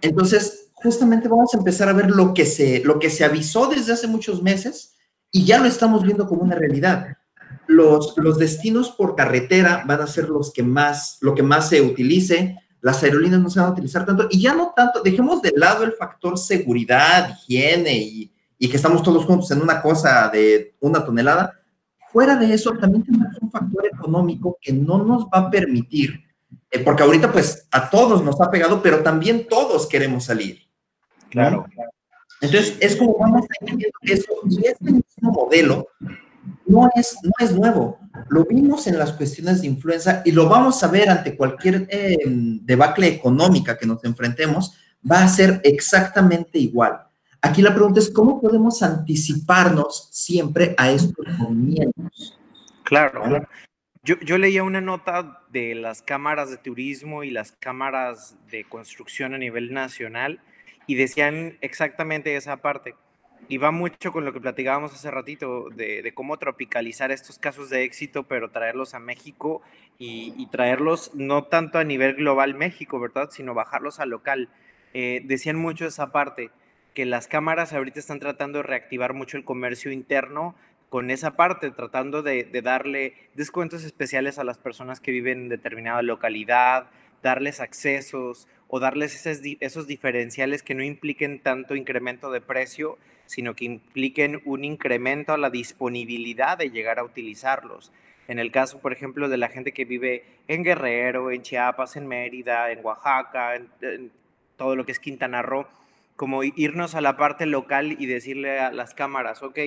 Entonces, 0.00 0.70
justamente 0.74 1.28
vamos 1.28 1.54
a 1.54 1.58
empezar 1.58 1.88
a 1.88 1.92
ver 1.92 2.10
lo 2.10 2.34
que, 2.34 2.46
se, 2.46 2.82
lo 2.84 2.98
que 2.98 3.10
se 3.10 3.24
avisó 3.24 3.66
desde 3.66 3.92
hace 3.92 4.06
muchos 4.06 4.42
meses 4.42 4.96
y 5.30 5.44
ya 5.44 5.58
lo 5.58 5.66
estamos 5.66 6.02
viendo 6.02 6.26
como 6.26 6.42
una 6.42 6.56
realidad. 6.56 7.16
Los, 7.66 8.14
los 8.16 8.38
destinos 8.38 8.90
por 8.90 9.14
carretera 9.14 9.84
van 9.86 10.00
a 10.00 10.06
ser 10.06 10.28
los 10.28 10.52
que 10.52 10.62
más, 10.62 11.18
lo 11.20 11.34
que 11.34 11.42
más 11.42 11.68
se 11.68 11.80
utilice, 11.80 12.58
las 12.80 13.02
aerolíneas 13.02 13.40
no 13.40 13.50
se 13.50 13.60
van 13.60 13.68
a 13.68 13.72
utilizar 13.72 14.04
tanto 14.04 14.26
y 14.30 14.40
ya 14.40 14.54
no 14.54 14.72
tanto, 14.74 15.02
dejemos 15.02 15.40
de 15.40 15.52
lado 15.54 15.84
el 15.84 15.92
factor 15.92 16.36
seguridad, 16.36 17.36
higiene 17.46 17.96
y, 17.98 18.31
y 18.62 18.68
que 18.68 18.76
estamos 18.76 19.02
todos 19.02 19.24
juntos 19.24 19.50
en 19.50 19.60
una 19.60 19.82
cosa 19.82 20.28
de 20.28 20.76
una 20.78 21.04
tonelada, 21.04 21.52
fuera 22.12 22.36
de 22.36 22.54
eso 22.54 22.70
también 22.74 23.02
tenemos 23.02 23.36
un 23.40 23.50
factor 23.50 23.84
económico 23.86 24.56
que 24.60 24.72
no 24.72 25.02
nos 25.02 25.24
va 25.24 25.38
a 25.38 25.50
permitir, 25.50 26.22
eh, 26.70 26.78
porque 26.78 27.02
ahorita 27.02 27.32
pues 27.32 27.66
a 27.72 27.90
todos 27.90 28.22
nos 28.22 28.40
ha 28.40 28.52
pegado, 28.52 28.80
pero 28.80 29.02
también 29.02 29.48
todos 29.48 29.88
queremos 29.88 30.26
salir. 30.26 30.60
Claro. 31.28 31.66
Entonces 32.40 32.76
es 32.78 32.94
como 32.94 33.18
vamos 33.18 33.46
a 33.46 33.64
ir 33.64 33.76
viendo 33.78 33.98
eso 34.04 34.32
y 34.48 34.64
este 34.64 34.92
mismo 34.92 35.32
modelo 35.32 35.88
no 36.64 36.88
es, 36.94 37.16
no 37.24 37.32
es 37.40 37.52
nuevo. 37.52 37.98
Lo 38.28 38.44
vimos 38.44 38.86
en 38.86 38.96
las 38.96 39.10
cuestiones 39.10 39.62
de 39.62 39.66
influenza 39.66 40.22
y 40.24 40.30
lo 40.30 40.48
vamos 40.48 40.80
a 40.84 40.86
ver 40.86 41.10
ante 41.10 41.36
cualquier 41.36 41.88
eh, 41.90 42.16
debacle 42.62 43.08
económica 43.08 43.76
que 43.76 43.86
nos 43.86 44.04
enfrentemos, 44.04 44.76
va 45.10 45.24
a 45.24 45.28
ser 45.28 45.60
exactamente 45.64 46.60
igual. 46.60 47.08
Aquí 47.44 47.60
la 47.60 47.74
pregunta 47.74 47.98
es, 47.98 48.08
¿cómo 48.08 48.40
podemos 48.40 48.84
anticiparnos 48.84 50.08
siempre 50.12 50.76
a 50.78 50.92
estos 50.92 51.26
movimientos? 51.38 52.38
Claro. 52.84 53.44
Yo, 54.04 54.18
yo, 54.20 54.38
leía 54.38 54.62
una 54.62 54.80
nota 54.80 55.42
de 55.50 55.74
las 55.74 56.02
cámaras 56.02 56.50
de 56.50 56.56
turismo 56.56 57.24
y 57.24 57.30
las 57.30 57.50
cámaras 57.50 58.36
de 58.48 58.62
construcción 58.64 59.34
a 59.34 59.38
nivel 59.38 59.72
nacional 59.72 60.40
y 60.86 60.94
decían 60.94 61.58
exactamente 61.62 62.36
esa 62.36 62.58
parte. 62.58 62.94
Y 63.48 63.58
va 63.58 63.72
mucho 63.72 64.12
con 64.12 64.24
lo 64.24 64.32
que 64.32 64.40
platicábamos 64.40 64.94
hace 64.94 65.10
ratito 65.10 65.68
de, 65.70 66.02
de 66.02 66.14
cómo 66.14 66.38
tropicalizar 66.38 67.10
estos 67.10 67.40
casos 67.40 67.70
de 67.70 67.82
éxito, 67.82 68.22
pero 68.22 68.52
traerlos 68.52 68.94
a 68.94 69.00
México 69.00 69.62
y, 69.98 70.32
y, 70.36 70.46
traerlos 70.46 71.12
no 71.14 71.44
tanto 71.44 71.78
a 71.78 71.84
nivel 71.84 72.14
global 72.14 72.54
México, 72.54 73.00
¿verdad? 73.00 73.30
Sino 73.32 73.52
bajarlos 73.52 73.98
a 73.98 74.06
local. 74.06 74.48
Eh, 74.94 75.22
decían 75.24 75.56
mucho 75.56 75.86
esa 75.86 76.12
parte 76.12 76.50
que 76.94 77.06
las 77.06 77.28
cámaras 77.28 77.72
ahorita 77.72 78.00
están 78.00 78.20
tratando 78.20 78.58
de 78.58 78.64
reactivar 78.64 79.14
mucho 79.14 79.36
el 79.36 79.44
comercio 79.44 79.90
interno 79.92 80.54
con 80.88 81.10
esa 81.10 81.36
parte, 81.36 81.70
tratando 81.70 82.22
de, 82.22 82.44
darle 82.62 83.14
descuentos 83.34 83.82
especiales 83.82 84.38
a 84.38 84.44
las 84.44 84.58
personas 84.58 85.00
que 85.00 85.10
viven 85.10 85.44
en 85.44 85.48
determinada 85.48 86.02
localidad, 86.02 86.90
darles 87.22 87.60
accesos 87.60 88.46
o 88.68 88.78
darles 88.78 89.26
esos, 89.26 89.42
esos 89.60 89.86
diferenciales 89.86 90.62
que 90.62 90.74
no 90.74 90.82
impliquen 90.82 91.40
tanto 91.40 91.76
incremento 91.76 92.30
de 92.30 92.42
precio, 92.42 92.98
sino 93.24 93.54
que 93.54 93.64
impliquen 93.64 94.42
un 94.44 94.64
incremento 94.64 95.32
a 95.32 95.38
la 95.38 95.48
disponibilidad 95.48 96.58
de 96.58 96.70
llegar 96.70 96.98
a 96.98 97.04
utilizarlos. 97.04 97.90
En 98.28 98.38
el 98.38 98.52
caso, 98.52 98.80
por 98.80 98.92
ejemplo, 98.92 99.30
de 99.30 99.38
la 99.38 99.48
gente 99.48 99.72
que 99.72 99.86
vive 99.86 100.24
en 100.46 100.62
Guerrero, 100.62 101.30
en 101.30 101.40
Chiapas, 101.40 101.96
en 101.96 102.06
Mérida, 102.06 102.70
en 102.70 102.84
Oaxaca, 102.84 103.56
en 103.56 104.12
todo 104.56 104.76
lo 104.76 104.84
que 104.84 104.92
es 104.92 104.98
Quintana 104.98 105.40
Roo, 105.40 105.66
como 106.22 106.44
irnos 106.44 106.94
a 106.94 107.00
la 107.00 107.16
parte 107.16 107.46
local 107.46 107.96
y 107.98 108.06
decirle 108.06 108.60
a 108.60 108.70
las 108.70 108.94
cámaras, 108.94 109.42
ok, 109.42 109.58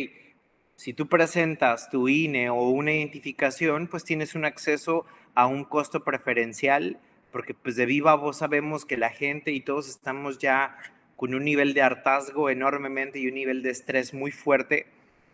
si 0.77 0.93
tú 0.93 1.09
presentas 1.09 1.89
tu 1.89 2.07
INE 2.07 2.49
o 2.49 2.69
una 2.69 2.93
identificación, 2.93 3.87
pues 3.87 4.05
tienes 4.05 4.35
un 4.35 4.45
acceso 4.45 5.05
a 5.33 5.47
un 5.47 5.65
costo 5.65 6.05
preferencial, 6.05 6.97
porque 7.33 7.53
pues 7.53 7.75
de 7.75 7.85
viva 7.85 8.15
voz 8.15 8.37
sabemos 8.37 8.85
que 8.85 8.95
la 8.95 9.09
gente 9.09 9.51
y 9.51 9.59
todos 9.59 9.89
estamos 9.89 10.37
ya 10.37 10.77
con 11.17 11.35
un 11.35 11.43
nivel 11.43 11.73
de 11.73 11.81
hartazgo 11.81 12.49
enormemente 12.49 13.19
y 13.19 13.27
un 13.27 13.33
nivel 13.33 13.61
de 13.61 13.71
estrés 13.71 14.13
muy 14.13 14.31
fuerte 14.31 14.87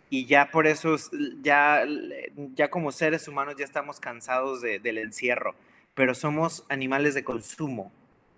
y 0.10 0.26
ya 0.26 0.50
por 0.50 0.66
eso 0.66 0.96
ya, 1.44 1.86
ya 2.56 2.72
como 2.72 2.92
seres 2.92 3.28
humanos 3.28 3.58
ya 3.60 3.66
estamos 3.66 4.00
cansados 4.00 4.64
del 4.64 4.98
encierro, 4.98 5.54
pero 5.94 6.16
somos 6.16 6.66
animales 6.68 7.14
de 7.14 7.24
consumo 7.24 7.92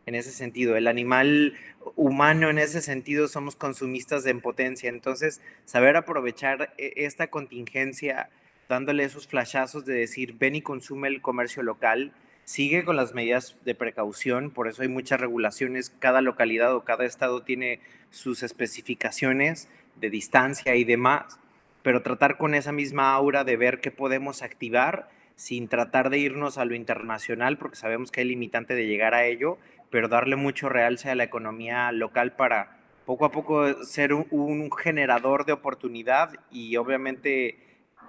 en 0.05 0.15
ese 0.15 0.31
sentido. 0.31 0.75
El 0.75 0.88
animal 0.88 1.53
humano 1.95 2.50
en 2.50 2.60
ese 2.60 2.81
sentido 2.81 3.27
somos 3.27 3.55
consumistas 3.55 4.24
de 4.24 4.36
potencia. 4.36 4.89
Entonces, 4.89 5.41
saber 5.65 5.95
aprovechar 5.95 6.74
e, 6.77 6.93
esta 6.98 7.27
contingencia, 7.27 8.29
dándole 8.69 9.03
esos 9.03 9.27
flashazos 9.27 9.86
de 9.86 9.93
decir, 9.93 10.36
ven 10.38 10.55
y 10.55 10.62
consume 10.62 11.07
el 11.07 11.22
comercio 11.22 11.63
local, 11.63 12.13
sigue 12.45 12.83
con 12.83 12.95
las 12.95 13.13
medidas 13.13 13.55
de 13.63 13.75
precaución, 13.75 14.51
por 14.51 14.67
eso 14.67 14.81
hay 14.81 14.89
muchas 14.89 15.22
regulaciones, 15.22 15.93
cada 16.00 16.22
localidad 16.22 16.75
o 16.75 16.83
cada 16.83 17.05
estado 17.05 17.41
tiene 17.41 17.79
sus 18.12 18.43
especificaciones 18.43 19.69
de 19.95 20.10
distancia 20.10 20.75
y 20.75 20.83
demás, 20.83 21.39
pero 21.83 22.01
tratar 22.01 22.38
con 22.38 22.53
esa 22.55 22.72
misma 22.72 23.13
aura 23.13 23.43
de 23.43 23.57
ver 23.57 23.79
qué 23.79 23.91
podemos 23.91 24.41
activar 24.41 25.10
sin 25.36 25.67
tratar 25.67 26.10
de 26.10 26.19
irnos 26.19 26.57
a 26.57 26.65
lo 26.65 26.75
internacional, 26.75 27.57
porque 27.57 27.75
sabemos 27.75 28.12
que 28.12 28.22
hay 28.22 28.27
limitante 28.27 28.75
de 28.75 28.88
llegar 28.88 29.13
a 29.13 29.25
ello, 29.25 29.57
pero 29.94 30.08
darle 30.08 30.36
mucho 30.36 30.70
realce 30.70 31.12
a 31.12 31.16
la 31.16 31.24
economía 31.24 31.92
local 31.92 32.36
para 32.36 32.80
poco 33.06 33.26
a 33.26 33.32
poco 33.32 33.86
ser 33.86 34.12
un, 34.12 34.72
generador 34.72 35.46
de 35.46 35.54
oportunidad 35.54 36.32
y 36.50 36.76
obviamente 36.78 37.60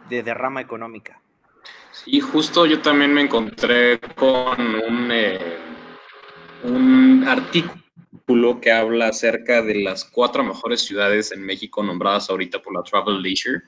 de 0.09 0.23
derrama 0.23 0.63
económica. 0.63 1.21
Sí, 1.93 2.21
justo 2.21 2.65
yo 2.65 2.81
también 2.81 3.13
me 3.13 3.21
encontré 3.21 4.01
con 4.17 4.61
un, 4.61 5.11
eh, 5.13 5.39
un 6.63 7.23
artículo 7.29 8.63
que 8.63 8.73
habla 8.73 9.09
acerca 9.09 9.61
de 9.61 9.75
las 9.83 10.07
cuatro 10.07 10.43
mejores 10.43 10.81
ciudades 10.81 11.33
en 11.33 11.43
México 11.43 11.83
nombradas 11.83 12.31
ahorita 12.31 12.63
por 12.63 12.73
la 12.73 12.83
Travel 12.83 13.21
Leisure 13.21 13.61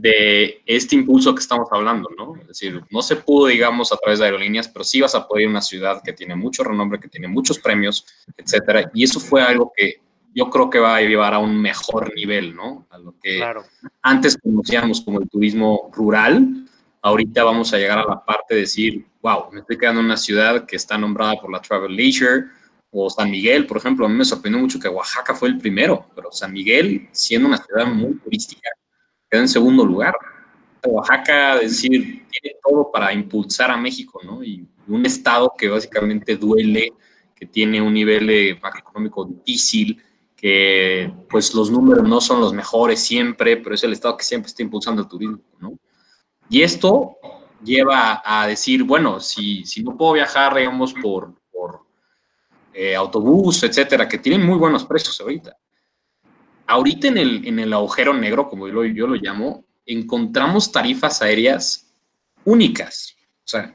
de 0.00 0.62
este 0.64 0.94
impulso 0.94 1.34
que 1.34 1.40
estamos 1.40 1.68
hablando, 1.72 2.08
¿no? 2.16 2.36
Es 2.40 2.46
decir, 2.46 2.80
no 2.90 3.02
se 3.02 3.16
pudo, 3.16 3.46
digamos, 3.46 3.92
a 3.92 3.96
través 3.96 4.20
de 4.20 4.26
aerolíneas, 4.26 4.68
pero 4.68 4.84
sí 4.84 5.00
vas 5.00 5.14
a 5.14 5.26
poder 5.26 5.42
ir 5.42 5.48
a 5.48 5.50
una 5.50 5.60
ciudad 5.60 6.02
que 6.04 6.12
tiene 6.12 6.36
mucho 6.36 6.62
renombre, 6.62 7.00
que 7.00 7.08
tiene 7.08 7.26
muchos 7.26 7.58
premios, 7.58 8.06
etcétera. 8.36 8.90
Y 8.94 9.04
eso 9.04 9.18
fue 9.18 9.42
algo 9.42 9.72
que 9.76 10.00
yo 10.34 10.48
creo 10.50 10.70
que 10.70 10.78
va 10.78 10.96
a 10.96 11.00
llevar 11.00 11.34
a 11.34 11.38
un 11.38 11.60
mejor 11.60 12.14
nivel, 12.14 12.54
¿no? 12.54 12.86
A 12.90 12.98
lo 12.98 13.14
que 13.20 13.42
antes 14.02 14.38
conocíamos 14.38 15.00
como 15.00 15.20
el 15.20 15.28
turismo 15.28 15.90
rural, 15.92 16.68
ahorita 17.02 17.42
vamos 17.42 17.72
a 17.72 17.78
llegar 17.78 17.98
a 17.98 18.04
la 18.04 18.24
parte 18.24 18.54
de 18.54 18.60
decir, 18.60 19.04
wow, 19.20 19.50
me 19.50 19.60
estoy 19.60 19.78
quedando 19.78 20.00
en 20.00 20.06
una 20.06 20.16
ciudad 20.16 20.64
que 20.64 20.76
está 20.76 20.96
nombrada 20.96 21.40
por 21.40 21.50
la 21.50 21.60
Travel 21.60 21.94
Leisure, 21.94 22.44
o 22.90 23.10
San 23.10 23.30
Miguel, 23.30 23.66
por 23.66 23.76
ejemplo, 23.76 24.06
a 24.06 24.08
mí 24.08 24.14
me 24.14 24.24
sorprendió 24.24 24.60
mucho 24.60 24.80
que 24.80 24.88
Oaxaca 24.88 25.34
fue 25.34 25.48
el 25.48 25.58
primero, 25.58 26.06
pero 26.14 26.32
San 26.32 26.52
Miguel, 26.52 27.08
siendo 27.12 27.48
una 27.48 27.58
ciudad 27.58 27.86
muy 27.86 28.14
turística, 28.14 28.70
quedó 29.30 29.42
en 29.42 29.48
segundo 29.48 29.84
lugar. 29.84 30.14
Oaxaca, 30.86 31.56
es 31.56 31.72
decir, 31.72 32.26
tiene 32.30 32.56
todo 32.62 32.90
para 32.92 33.12
impulsar 33.12 33.70
a 33.70 33.76
México, 33.76 34.20
¿no? 34.24 34.42
Y 34.42 34.66
un 34.86 35.04
estado 35.04 35.52
que 35.56 35.68
básicamente 35.68 36.36
duele, 36.36 36.92
que 37.34 37.46
tiene 37.46 37.80
un 37.80 37.92
nivel 37.92 38.58
macroeconómico 38.62 39.24
difícil, 39.24 40.02
que 40.36 41.12
pues 41.28 41.52
los 41.52 41.70
números 41.70 42.08
no 42.08 42.20
son 42.20 42.40
los 42.40 42.52
mejores 42.52 43.00
siempre, 43.00 43.56
pero 43.56 43.74
es 43.74 43.82
el 43.82 43.92
estado 43.92 44.16
que 44.16 44.24
siempre 44.24 44.48
está 44.48 44.62
impulsando 44.62 45.02
el 45.02 45.08
turismo, 45.08 45.40
¿no? 45.58 45.78
Y 46.48 46.62
esto 46.62 47.16
lleva 47.62 48.22
a 48.24 48.46
decir, 48.46 48.84
bueno, 48.84 49.20
si, 49.20 49.64
si 49.64 49.82
no 49.82 49.96
puedo 49.96 50.12
viajar, 50.12 50.54
digamos, 50.54 50.94
por, 50.94 51.34
por 51.50 51.80
eh, 52.72 52.94
autobús, 52.94 53.62
etcétera, 53.64 54.08
que 54.08 54.18
tienen 54.18 54.46
muy 54.46 54.56
buenos 54.56 54.84
precios 54.84 55.20
ahorita. 55.20 55.56
Ahorita 56.68 57.08
en 57.08 57.18
el, 57.18 57.46
en 57.46 57.58
el 57.58 57.72
agujero 57.72 58.14
negro, 58.14 58.48
como 58.48 58.68
yo 58.68 58.84
yo 58.84 59.06
lo 59.06 59.16
llamo, 59.16 59.64
encontramos 59.86 60.70
tarifas 60.70 61.22
aéreas 61.22 61.90
únicas. 62.44 63.16
O 63.44 63.48
sea, 63.48 63.74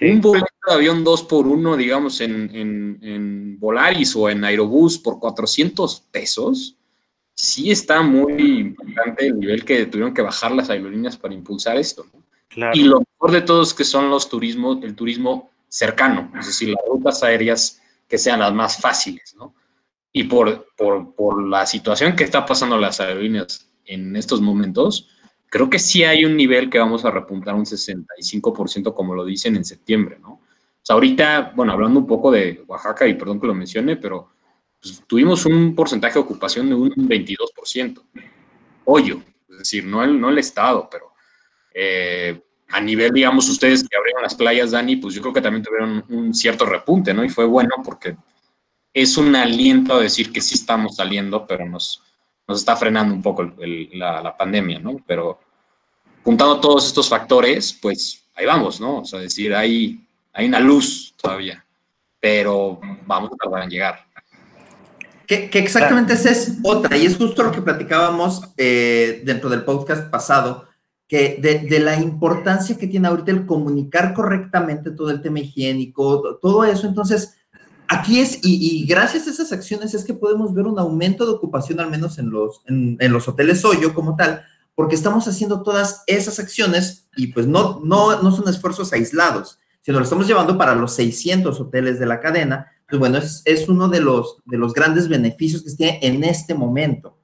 un 0.00 0.20
boleto 0.20 0.48
de 0.66 0.74
avión 0.74 1.04
2 1.04 1.22
por 1.22 1.46
1 1.46 1.76
digamos, 1.76 2.20
en, 2.20 2.50
en, 2.54 2.98
en, 3.02 3.58
Volaris 3.60 4.16
o 4.16 4.28
en 4.28 4.44
Aerobús 4.44 4.98
por 4.98 5.20
400 5.20 6.00
pesos, 6.10 6.76
sí 7.32 7.70
está 7.70 8.02
muy 8.02 8.58
importante 8.58 9.26
el 9.26 9.38
nivel 9.38 9.64
que 9.64 9.86
tuvieron 9.86 10.12
que 10.12 10.22
bajar 10.22 10.52
las 10.52 10.70
aerolíneas 10.70 11.16
para 11.16 11.34
impulsar 11.34 11.76
esto. 11.76 12.04
Y 12.72 12.84
lo 12.84 13.00
mejor 13.00 13.32
de 13.32 13.42
todo 13.42 13.62
es 13.62 13.74
que 13.74 13.84
son 13.84 14.10
los 14.10 14.28
turismos, 14.28 14.82
el 14.82 14.94
turismo 14.94 15.50
cercano, 15.68 16.32
es 16.38 16.46
decir, 16.46 16.68
las 16.68 16.84
rutas 16.86 17.22
aéreas 17.22 17.80
que 18.08 18.18
sean 18.18 18.40
las 18.40 18.52
más 18.52 18.76
fáciles, 18.78 19.34
¿no? 19.36 19.54
Y 20.16 20.24
por, 20.24 20.68
por, 20.76 21.14
por 21.16 21.42
la 21.42 21.66
situación 21.66 22.14
que 22.14 22.22
está 22.22 22.46
pasando 22.46 22.78
las 22.78 23.00
aerolíneas 23.00 23.68
en 23.84 24.14
estos 24.14 24.40
momentos, 24.40 25.10
creo 25.50 25.68
que 25.68 25.80
sí 25.80 26.04
hay 26.04 26.24
un 26.24 26.36
nivel 26.36 26.70
que 26.70 26.78
vamos 26.78 27.04
a 27.04 27.10
repuntar 27.10 27.56
un 27.56 27.64
65%, 27.64 28.94
como 28.94 29.14
lo 29.16 29.24
dicen 29.24 29.56
en 29.56 29.64
septiembre, 29.64 30.18
¿no? 30.20 30.34
O 30.34 30.86
sea, 30.86 30.94
ahorita, 30.94 31.52
bueno, 31.56 31.72
hablando 31.72 31.98
un 31.98 32.06
poco 32.06 32.30
de 32.30 32.62
Oaxaca, 32.68 33.08
y 33.08 33.14
perdón 33.14 33.40
que 33.40 33.48
lo 33.48 33.54
mencione, 33.54 33.96
pero 33.96 34.30
pues, 34.80 35.02
tuvimos 35.06 35.46
un 35.46 35.74
porcentaje 35.74 36.14
de 36.14 36.20
ocupación 36.20 36.68
de 36.68 36.76
un 36.76 36.90
22%. 36.90 38.02
Hoyo, 38.84 39.20
es 39.48 39.58
decir, 39.58 39.84
no 39.84 40.04
el, 40.04 40.20
no 40.20 40.28
el 40.28 40.38
Estado, 40.38 40.88
pero 40.88 41.12
eh, 41.72 42.40
a 42.68 42.80
nivel, 42.80 43.10
digamos, 43.12 43.48
ustedes 43.48 43.88
que 43.88 43.96
abrieron 43.96 44.22
las 44.22 44.36
playas, 44.36 44.70
Dani, 44.70 44.96
pues 44.96 45.14
yo 45.14 45.22
creo 45.22 45.34
que 45.34 45.40
también 45.40 45.64
tuvieron 45.64 46.04
un 46.08 46.32
cierto 46.32 46.66
repunte, 46.66 47.12
¿no? 47.12 47.24
Y 47.24 47.30
fue 47.30 47.46
bueno 47.46 47.76
porque 47.84 48.16
es 48.94 49.16
un 49.16 49.34
aliento 49.34 49.94
a 49.94 50.00
decir 50.00 50.32
que 50.32 50.40
sí 50.40 50.54
estamos 50.54 50.94
saliendo, 50.94 51.46
pero 51.48 51.68
nos, 51.68 52.00
nos 52.46 52.60
está 52.60 52.76
frenando 52.76 53.12
un 53.12 53.22
poco 53.22 53.42
la, 53.92 54.22
la, 54.22 54.36
pandemia, 54.36 54.78
¿no? 54.78 54.96
Pero 55.04 55.40
juntando 56.22 56.60
todos 56.60 56.86
estos 56.86 57.08
factores, 57.08 57.76
pues 57.82 58.24
ahí 58.36 58.46
vamos, 58.46 58.80
¿no? 58.80 59.00
O 59.00 59.04
sea, 59.04 59.18
decir, 59.18 59.52
hay, 59.52 60.06
hay 60.32 60.46
una 60.46 60.60
luz 60.60 61.12
todavía, 61.20 61.66
pero 62.20 62.80
vamos 63.04 63.32
a 63.32 63.36
tardar 63.36 63.64
en 63.64 63.70
llegar. 63.70 64.06
Que, 65.26 65.50
exactamente 65.54 66.12
esa 66.12 66.30
es 66.30 66.58
otra, 66.62 66.96
y 66.96 67.06
es 67.06 67.16
justo 67.16 67.42
lo 67.42 67.50
que 67.50 67.62
platicábamos 67.62 68.42
eh, 68.56 69.22
dentro 69.24 69.50
del 69.50 69.64
podcast 69.64 70.08
pasado, 70.08 70.68
que 71.08 71.38
de, 71.40 71.60
de, 71.60 71.80
la 71.80 71.96
importancia 71.96 72.76
que 72.76 72.86
tiene 72.86 73.08
ahorita 73.08 73.32
el 73.32 73.46
comunicar 73.46 74.14
correctamente 74.14 74.90
todo 74.90 75.10
el 75.10 75.20
tema 75.20 75.40
higiénico, 75.40 76.38
todo 76.40 76.64
eso. 76.64 76.86
Entonces, 76.86 77.34
aquí 77.88 78.20
es, 78.20 78.38
y, 78.42 78.86
gracias 78.86 79.26
a 79.26 79.30
esas 79.30 79.52
acciones 79.52 79.94
es 79.94 80.04
que 80.04 80.14
podemos 80.14 80.54
ver 80.54 80.66
un 80.66 80.78
aumento 80.78 81.24
de 81.24 81.32
ocupación, 81.32 81.80
al 81.80 81.90
menos 81.90 82.18
en 82.18 82.30
los, 82.30 82.62
en, 82.66 82.98
los 83.12 83.28
hoteles 83.28 83.64
Hoyo 83.64 83.94
como 83.94 84.16
tal, 84.16 84.42
porque 84.74 84.94
estamos 84.94 85.26
haciendo 85.28 85.62
todas 85.62 86.02
esas 86.06 86.38
acciones 86.38 87.08
y 87.16 87.28
pues 87.28 87.46
no, 87.46 87.80
no, 87.84 88.22
no 88.22 88.32
son 88.32 88.48
esfuerzos 88.48 88.92
aislados, 88.92 89.58
sino 89.82 89.98
lo 89.98 90.04
estamos 90.04 90.26
llevando 90.26 90.58
para 90.58 90.74
los 90.74 90.94
600 90.94 91.60
hoteles 91.60 91.98
de 91.98 92.06
la 92.06 92.20
cadena. 92.20 92.68
Pues 92.88 92.98
bueno, 92.98 93.18
es, 93.18 93.42
es 93.44 93.68
uno 93.68 93.88
de 93.88 94.00
los, 94.00 94.38
de 94.44 94.58
los 94.58 94.74
grandes 94.74 95.08
beneficios 95.08 95.62
que 95.62 95.70
se 95.70 95.76
tiene 95.76 95.98
en 96.02 96.24
este 96.24 96.54
momento, 96.54 97.18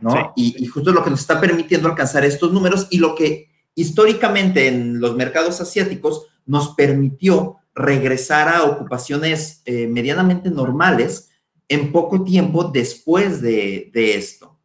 ¿no? 0.00 0.32
Y, 0.36 0.62
y 0.62 0.66
justo 0.66 0.92
lo 0.92 1.04
que 1.04 1.10
nos 1.10 1.20
está 1.20 1.40
permitiendo 1.40 1.88
alcanzar 1.88 2.24
estos 2.24 2.52
números 2.52 2.86
y 2.90 2.98
lo 2.98 3.14
que 3.14 3.48
históricamente 3.74 4.66
en 4.66 5.00
los 5.00 5.14
mercados 5.14 5.60
asiáticos 5.60 6.26
nos 6.46 6.74
permitió 6.74 7.58
regresar 7.78 8.48
a 8.48 8.64
ocupaciones 8.64 9.62
eh, 9.64 9.86
medianamente 9.86 10.50
normales 10.50 11.30
en 11.68 11.92
poco 11.92 12.24
tiempo 12.24 12.64
después 12.64 13.40
de, 13.40 13.90
esto. 13.94 14.58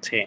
Sí. 0.00 0.26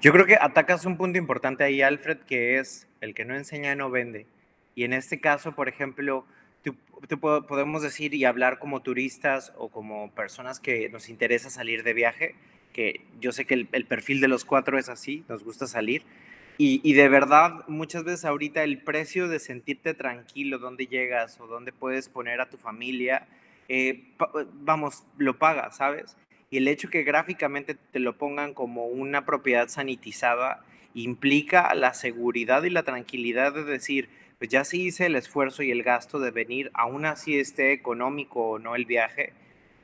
Yo 0.00 0.12
creo 0.12 0.26
que 0.26 0.36
atacas 0.40 0.86
un 0.86 0.96
punto 0.96 1.18
importante 1.18 1.64
ahí, 1.64 1.82
Alfred, 1.82 2.18
que 2.18 2.58
es 2.58 2.86
el 3.00 3.14
que 3.14 3.24
no 3.24 3.34
enseña 3.34 3.74
no 3.74 3.90
vende. 3.90 4.26
Y 4.74 4.84
en 4.84 4.92
este 4.92 5.20
caso, 5.20 5.52
por 5.52 5.68
ejemplo, 5.68 6.24
tú, 6.62 6.76
podemos 7.18 7.82
decir 7.82 8.14
y 8.14 8.24
hablar 8.24 8.58
como 8.58 8.82
turistas 8.82 9.52
o 9.56 9.68
como 9.68 10.10
personas 10.12 10.60
que 10.60 10.88
nos 10.88 11.08
interesa 11.08 11.50
salir 11.50 11.82
de 11.82 11.94
viaje, 11.94 12.34
que 12.72 13.00
yo 13.20 13.32
sé 13.32 13.44
que 13.44 13.54
el, 13.54 13.68
el 13.72 13.86
perfil 13.86 14.20
de 14.20 14.28
los 14.28 14.44
cuatro 14.44 14.78
es 14.78 14.88
así, 14.88 15.24
nos 15.28 15.42
gusta 15.42 15.66
salir, 15.66 16.04
y, 16.58 16.92
de 16.94 17.08
verdad, 17.08 17.66
muchas 17.68 18.04
veces 18.04 18.24
ahorita 18.24 18.64
el 18.64 18.82
precio 18.82 19.28
de 19.28 19.38
sentirte 19.38 19.92
tranquilo, 19.92 20.58
dónde 20.58 20.86
llegas 20.86 21.38
o 21.40 21.46
dónde 21.46 21.72
puedes 21.72 22.08
poner 22.08 22.40
a 22.40 22.48
tu 22.48 22.56
familia, 22.56 23.26
eh, 23.68 24.14
vamos, 24.54 25.04
lo 25.18 25.38
pagas, 25.38 25.76
¿sabes? 25.76 26.16
Y 26.50 26.58
el 26.58 26.68
hecho 26.68 26.88
que 26.88 27.02
gráficamente 27.02 27.74
te 27.74 27.98
lo 27.98 28.16
pongan 28.16 28.54
como 28.54 28.86
una 28.86 29.26
propiedad 29.26 29.68
sanitizada 29.68 30.64
implica 30.94 31.74
la 31.74 31.92
seguridad 31.92 32.62
y 32.62 32.70
la 32.70 32.84
tranquilidad 32.84 33.52
de 33.52 33.64
decir, 33.64 34.08
pues 34.38 34.50
ya 34.50 34.64
sí 34.64 34.84
hice 34.86 35.06
el 35.06 35.16
esfuerzo 35.16 35.62
y 35.62 35.70
el 35.70 35.82
gasto 35.82 36.18
de 36.18 36.30
venir, 36.30 36.70
aún 36.72 37.04
así 37.04 37.38
esté 37.38 37.72
económico 37.72 38.50
o 38.50 38.58
no 38.58 38.76
el 38.76 38.86
viaje, 38.86 39.32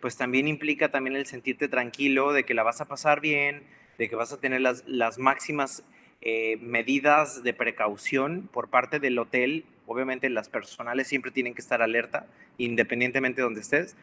pues 0.00 0.16
también 0.16 0.48
implica 0.48 0.90
también 0.90 1.16
el 1.16 1.26
sentirte 1.26 1.68
tranquilo 1.68 2.32
de 2.32 2.44
que 2.44 2.54
la 2.54 2.62
vas 2.62 2.80
a 2.80 2.88
pasar 2.88 3.20
bien, 3.20 3.62
de 3.98 4.08
que 4.08 4.16
vas 4.16 4.32
a 4.32 4.40
tener 4.40 4.60
las, 4.60 4.84
las 4.86 5.18
máximas 5.18 5.84
eh, 6.24 6.56
medidas 6.60 7.42
de 7.42 7.52
precaución 7.52 8.48
por 8.52 8.68
parte 8.68 9.00
del 9.00 9.18
hotel. 9.18 9.64
Obviamente 9.86 10.30
las 10.30 10.48
personales 10.48 11.08
siempre 11.08 11.32
tienen 11.32 11.52
que 11.52 11.60
estar 11.60 11.82
alerta, 11.82 12.26
independientemente 12.58 13.40
de 13.40 13.44
donde 13.44 13.60
estés. 13.60 13.96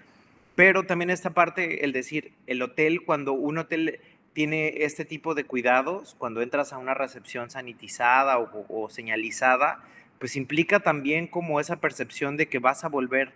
Pero 0.55 0.84
también 0.84 1.12
esta 1.12 1.29
parte, 1.29 1.86
el 1.86 1.93
decir, 1.93 2.34
el 2.45 2.62
hotel, 2.62 3.05
cuando 3.05 3.32
un 3.32 3.58
hotel 3.60 4.01
tiene 4.34 4.84
este 4.84 5.05
tipo 5.05 5.34
de 5.34 5.45
cuidados, 5.45 6.15
cuando 6.17 6.41
entras 6.41 6.73
a 6.73 6.77
una 6.77 6.93
recepción 6.93 7.49
sanitizada 7.49 8.38
o, 8.38 8.89
señalizada, 8.89 9.82
pues 10.19 10.36
implica 10.36 10.82
también 10.82 11.25
como 11.25 11.62
esa 11.62 11.77
percepción 11.77 12.36
de 12.36 12.49
que 12.49 12.60
vas 12.60 12.84
a 12.84 12.89
volver 12.89 13.32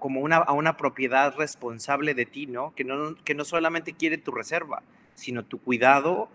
como 0.00 0.20
una, 0.20 0.36
a 0.36 0.52
una 0.52 0.76
propiedad 0.76 1.34
responsable 1.34 2.12
de 2.12 2.26
ti, 2.26 2.46
¿no? 2.46 2.74
Que, 2.74 2.84
¿no? 2.84 3.16
que 3.24 3.34
no 3.34 3.46
solamente 3.46 3.94
quiere 3.94 4.18
tu 4.18 4.32
reserva, 4.32 4.82
sino 5.14 5.44
tu 5.44 5.58
cuidado 5.58 6.28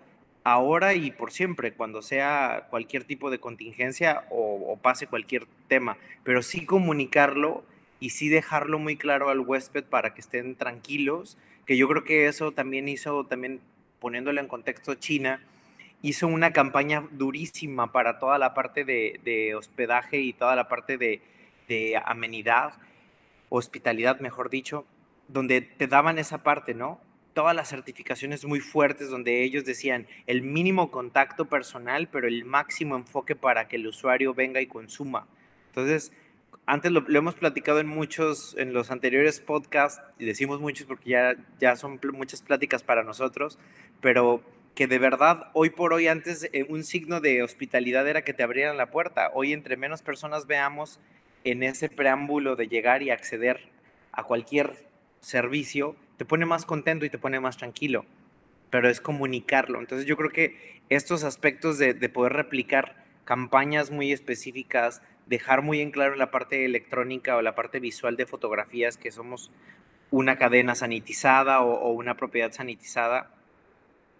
ahora 0.43 0.93
y 0.93 1.11
por 1.11 1.31
siempre, 1.31 1.73
cuando 1.73 2.01
sea 2.01 2.67
cualquier 2.69 3.03
tipo 3.03 3.29
de 3.29 3.39
contingencia 3.39 4.25
o, 4.29 4.77
pase 4.81 5.07
cualquier 5.07 5.45
tema, 5.67 5.97
pero 6.23 6.41
sí 6.41 6.65
comunicarlo 6.65 7.63
y 7.99 8.11
sí 8.11 8.29
dejarlo 8.29 8.79
muy 8.79 8.97
claro 8.97 9.29
al 9.29 9.39
huésped 9.39 9.83
para 9.83 10.13
que 10.13 10.21
estén 10.21 10.55
tranquilos, 10.55 11.37
que 11.65 11.77
yo 11.77 11.87
creo 11.87 12.03
que 12.03 12.27
eso 12.27 12.51
también 12.51 12.89
hizo, 12.89 13.25
también 13.25 13.61
poniéndolo 13.99 14.41
en 14.41 14.47
contexto 14.47 14.95
China, 14.95 15.41
hizo 16.01 16.27
una 16.27 16.51
campaña 16.51 17.07
durísima 17.11 17.91
para 17.91 18.17
toda 18.17 18.39
la 18.39 18.55
parte 18.55 18.83
de, 18.83 19.53
hospedaje 19.55 20.19
y 20.19 20.33
toda 20.33 20.55
la 20.55 20.67
parte 20.67 20.97
de, 20.97 21.21
de 21.67 22.01
amenidad, 22.03 22.73
hospitalidad, 23.49 24.19
mejor 24.19 24.49
dicho, 24.49 24.85
donde 25.27 25.61
te 25.61 25.85
daban 25.85 26.17
esa 26.17 26.39
parte, 26.39 26.73
¿no? 26.73 26.99
Todas 27.33 27.55
las 27.55 27.69
certificaciones 27.69 28.45
muy 28.45 28.59
fuertes 28.59 29.09
donde 29.09 29.43
ellos 29.43 29.65
decían 29.65 30.07
el 30.27 30.41
mínimo 30.41 30.91
contacto 30.91 31.45
personal, 31.45 32.07
pero 32.09 32.27
el 32.27 32.45
máximo 32.45 32.95
enfoque 32.95 33.35
para 33.35 33.67
que 33.67 33.77
el 33.77 33.87
usuario 33.87 34.33
venga 34.33 34.61
y 34.61 34.67
consuma. 34.67 35.27
Entonces, 35.67 36.11
antes 36.65 36.91
lo, 36.91 37.03
hemos 37.07 37.35
platicado 37.35 37.79
en 37.79 37.87
muchos, 37.87 38.55
en 38.57 38.73
los 38.73 38.91
anteriores 38.91 39.39
podcasts, 39.39 40.01
y 40.19 40.25
decimos 40.25 40.59
muchos 40.59 40.85
porque 40.85 41.11
ya, 41.11 41.35
ya 41.59 41.75
son 41.75 41.99
muchas 42.13 42.41
pláticas 42.41 42.83
para 42.83 43.03
nosotros, 43.03 43.57
pero 44.01 44.43
que 44.75 44.87
de 44.87 44.99
verdad, 44.99 45.49
hoy 45.53 45.69
por 45.69 45.93
hoy, 45.93 46.07
antes 46.07 46.49
eh, 46.53 46.65
un 46.69 46.83
signo 46.83 47.19
de 47.19 47.43
hospitalidad 47.43 48.07
era 48.07 48.23
que 48.23 48.33
te 48.33 48.43
abrieran 48.43 48.77
la 48.77 48.89
puerta. 48.89 49.31
Hoy, 49.33 49.53
entre 49.53 49.75
menos 49.75 50.01
personas 50.01 50.47
veamos 50.47 50.99
en 51.43 51.63
ese 51.63 51.89
preámbulo 51.89 52.55
de 52.55 52.67
llegar 52.67 53.03
y 53.03 53.09
acceder 53.09 53.69
a 54.11 54.23
cualquier 54.23 54.85
servicio, 55.19 55.95
te 56.21 56.25
pone 56.25 56.45
más 56.45 56.65
contento 56.65 57.03
y 57.03 57.09
te 57.09 57.17
pone 57.17 57.39
más 57.39 57.57
tranquilo, 57.57 58.05
pero 58.69 58.87
es 58.87 59.01
comunicarlo. 59.01 59.79
Entonces 59.79 60.05
yo 60.05 60.15
creo 60.17 60.29
que 60.29 60.79
estos 60.89 61.23
aspectos 61.23 61.79
de, 61.79 61.95
poder 62.09 62.33
replicar 62.33 63.03
campañas 63.25 63.89
muy 63.89 64.11
específicas, 64.11 65.01
dejar 65.25 65.63
muy 65.63 65.81
en 65.81 65.89
claro 65.89 66.13
la 66.13 66.29
parte 66.29 66.63
electrónica 66.63 67.37
o 67.37 67.41
la 67.41 67.55
parte 67.55 67.79
visual 67.79 68.17
de 68.17 68.27
fotografías 68.27 68.97
que 68.97 69.11
somos 69.11 69.49
una 70.11 70.37
cadena 70.37 70.75
sanitizada 70.75 71.61
o, 71.61 71.91
una 71.91 72.17
propiedad 72.17 72.51
sanitizada, 72.51 73.31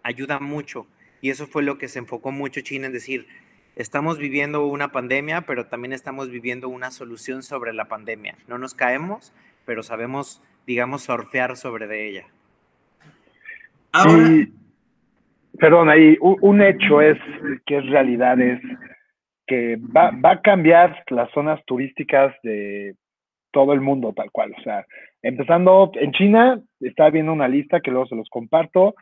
ayuda 0.01 0.39
mucho. 0.39 0.87
Y 1.21 1.29
eso 1.29 1.45
fue 1.45 1.61
lo 1.61 1.77
que 1.77 1.87
se 1.87 1.99
enfocó 1.99 2.31
mucho 2.31 2.61
China 2.61 2.87
en 2.87 2.93
decir, 2.93 3.27
estamos 3.75 4.17
viviendo 4.17 4.65
una 4.65 4.91
pandemia, 4.91 5.41
pero 5.41 5.67
también 5.67 5.93
estamos 5.93 6.31
viviendo 6.31 6.67
una 6.67 6.89
solución 6.89 7.43
sobre 7.43 7.73
la 7.73 7.87
pandemia. 7.87 8.39
No 8.47 8.57
nos 8.57 8.73
caemos, 8.73 9.33
pero 9.65 9.83
sabemos 9.83 10.41
digamos, 10.65 11.03
surfear 11.03 11.55
sobre 11.55 11.87
de 11.87 12.09
ella. 12.09 12.25
Ahora... 13.91 14.29
perdón, 15.59 15.89
ahí 15.89 16.17
un 16.19 16.61
hecho 16.61 17.01
es 17.01 17.17
que 17.65 17.77
es 17.77 17.85
realidad, 17.87 18.39
es 18.39 18.61
que 19.47 19.77
va, 19.77 20.11
va 20.11 20.31
a 20.31 20.41
cambiar 20.41 21.03
las 21.09 21.29
zonas 21.31 21.59
turísticas 21.65 22.33
de 22.43 22.95
todo 23.51 23.73
el 23.73 23.81
mundo 23.81 24.13
tal 24.13 24.31
cual. 24.31 24.53
O 24.57 24.61
sea, 24.61 24.85
empezando 25.21 25.91
en 25.95 26.11
China, 26.13 26.61
estaba 26.79 27.09
viendo 27.09 27.33
una 27.33 27.47
lista 27.47 27.81
que 27.81 27.91
luego 27.91 28.07
se 28.07 28.15
los 28.15 28.29
comparto, 28.29 28.95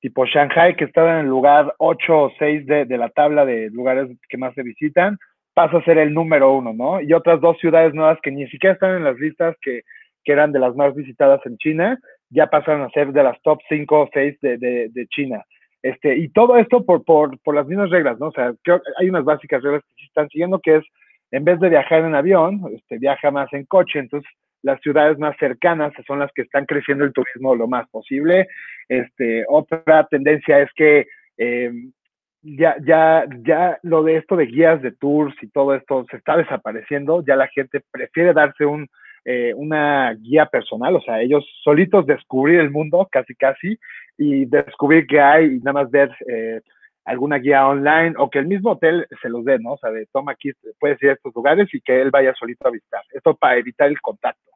tipo 0.00 0.24
Shanghai, 0.26 0.76
que 0.76 0.84
estaba 0.84 1.14
en 1.14 1.24
el 1.24 1.26
lugar 1.26 1.74
8 1.78 2.18
o 2.18 2.32
6 2.38 2.66
de, 2.66 2.84
de, 2.84 2.98
la 2.98 3.08
tabla 3.10 3.44
de 3.44 3.70
lugares 3.70 4.08
que 4.28 4.38
más 4.38 4.54
se 4.54 4.62
visitan, 4.62 5.18
pasa 5.54 5.78
a 5.78 5.84
ser 5.84 5.98
el 5.98 6.14
número 6.14 6.54
uno, 6.54 6.72
¿no? 6.72 7.00
Y 7.00 7.12
otras 7.12 7.40
dos 7.40 7.58
ciudades 7.58 7.94
nuevas 7.94 8.18
que 8.22 8.30
ni 8.30 8.46
siquiera 8.48 8.74
están 8.74 8.96
en 8.96 9.04
las 9.04 9.18
listas 9.18 9.56
que, 9.60 9.82
que 10.26 10.32
eran 10.32 10.52
de 10.52 10.58
las 10.58 10.74
más 10.74 10.94
visitadas 10.94 11.40
en 11.46 11.56
China, 11.56 11.98
ya 12.30 12.48
pasan 12.48 12.82
a 12.82 12.90
ser 12.90 13.12
de 13.12 13.22
las 13.22 13.40
top 13.42 13.60
5 13.68 14.00
o 14.00 14.10
6 14.12 14.40
de, 14.42 14.58
de, 14.58 14.88
de, 14.90 15.06
China. 15.06 15.42
Este, 15.82 16.16
y 16.16 16.28
todo 16.30 16.56
esto 16.56 16.84
por, 16.84 17.04
por, 17.04 17.38
por 17.38 17.54
las 17.54 17.66
mismas 17.66 17.90
reglas, 17.90 18.18
¿no? 18.18 18.26
O 18.26 18.32
sea, 18.32 18.52
hay 18.98 19.08
unas 19.08 19.24
básicas 19.24 19.62
reglas 19.62 19.82
que 19.84 20.02
se 20.02 20.06
están 20.06 20.28
siguiendo, 20.28 20.58
que 20.58 20.76
es 20.76 20.84
en 21.30 21.44
vez 21.44 21.60
de 21.60 21.68
viajar 21.68 22.04
en 22.04 22.16
avión, 22.16 22.60
este, 22.74 22.98
viaja 22.98 23.30
más 23.30 23.52
en 23.52 23.64
coche, 23.66 24.00
entonces 24.00 24.28
las 24.62 24.80
ciudades 24.80 25.16
más 25.18 25.36
cercanas 25.38 25.92
son 26.06 26.18
las 26.18 26.32
que 26.32 26.42
están 26.42 26.66
creciendo 26.66 27.04
el 27.04 27.12
turismo 27.12 27.54
lo 27.54 27.68
más 27.68 27.88
posible. 27.88 28.48
Este, 28.88 29.44
otra 29.48 30.08
tendencia 30.10 30.58
es 30.58 30.70
que 30.74 31.06
eh, 31.38 31.70
ya, 32.42 32.76
ya, 32.84 33.26
ya 33.44 33.78
lo 33.82 34.02
de 34.02 34.16
esto 34.16 34.34
de 34.34 34.46
guías 34.46 34.82
de 34.82 34.90
tours 34.90 35.34
y 35.40 35.48
todo 35.50 35.74
esto 35.74 36.04
se 36.10 36.16
está 36.16 36.36
desapareciendo, 36.36 37.24
ya 37.24 37.36
la 37.36 37.46
gente 37.48 37.80
prefiere 37.92 38.32
darse 38.32 38.66
un, 38.66 38.88
eh, 39.28 39.52
una 39.56 40.14
guía 40.14 40.46
personal, 40.46 40.94
o 40.94 41.00
sea, 41.00 41.20
ellos 41.20 41.44
solitos 41.64 42.06
descubrir 42.06 42.60
el 42.60 42.70
mundo 42.70 43.08
casi 43.10 43.34
casi 43.34 43.76
y 44.16 44.44
descubrir 44.44 45.04
qué 45.08 45.20
hay 45.20 45.46
y 45.46 45.58
nada 45.58 45.72
más 45.72 45.90
ver 45.90 46.16
eh, 46.28 46.60
alguna 47.04 47.38
guía 47.38 47.66
online 47.66 48.14
o 48.18 48.30
que 48.30 48.38
el 48.38 48.46
mismo 48.46 48.70
hotel 48.70 49.04
se 49.20 49.28
los 49.28 49.44
dé, 49.44 49.58
¿no? 49.58 49.72
O 49.72 49.78
sea, 49.78 49.90
de 49.90 50.06
toma 50.12 50.30
aquí, 50.30 50.52
puedes 50.78 51.02
ir 51.02 51.10
a 51.10 51.12
estos 51.14 51.34
lugares 51.34 51.68
y 51.74 51.80
que 51.80 52.00
él 52.00 52.12
vaya 52.12 52.34
solito 52.34 52.68
a 52.68 52.70
visitar. 52.70 53.02
Esto 53.10 53.34
para 53.34 53.56
evitar 53.56 53.88
el 53.88 54.00
contacto. 54.00 54.52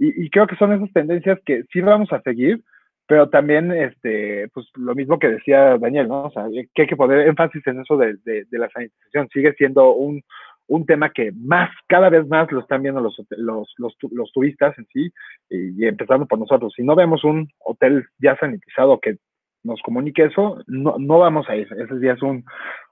Y, 0.00 0.28
creo 0.30 0.48
que 0.48 0.56
son 0.56 0.72
esas 0.72 0.92
tendencias 0.92 1.38
que 1.46 1.62
sí 1.72 1.80
vamos 1.80 2.12
a 2.12 2.20
seguir, 2.22 2.60
pero 3.06 3.28
también, 3.28 3.70
este, 3.70 4.48
pues 4.52 4.66
lo 4.74 4.96
mismo 4.96 5.20
que 5.20 5.28
decía 5.28 5.78
Daniel, 5.78 6.08
¿no? 6.08 6.24
O 6.24 6.30
sea, 6.30 6.46
que 6.74 6.82
hay 6.82 6.88
que 6.88 6.96
poner 6.96 7.28
énfasis 7.28 7.64
en 7.68 7.80
eso 7.80 7.96
de, 7.96 8.16
de, 8.24 8.44
de 8.50 8.58
la 8.58 8.68
sanitización. 8.68 9.28
Sigue 9.28 9.54
siendo 9.54 9.92
un, 9.92 10.22
un 10.68 10.86
tema 10.86 11.10
que 11.10 11.32
más, 11.32 11.70
cada 11.88 12.08
vez 12.10 12.28
más 12.28 12.50
lo 12.52 12.60
están 12.60 12.82
viendo 12.82 13.00
los, 13.00 13.16
los, 13.30 13.74
los, 13.78 13.96
los 14.10 14.32
turistas 14.32 14.78
en 14.78 14.86
sí, 14.92 15.12
y, 15.50 15.82
y, 15.82 15.88
empezando 15.88 16.26
por 16.26 16.38
nosotros. 16.38 16.72
Si 16.76 16.82
no 16.82 16.94
vemos 16.94 17.24
un 17.24 17.48
hotel 17.58 18.06
ya 18.18 18.36
sanitizado 18.38 19.00
que 19.00 19.16
nos 19.64 19.80
comunique 19.82 20.24
eso, 20.24 20.62
no, 20.66 20.96
no 20.98 21.18
vamos 21.18 21.48
a 21.48 21.56
ir. 21.56 21.68
Ese 21.72 21.98
día 21.98 22.12
es 22.12 22.22
un, 22.22 22.44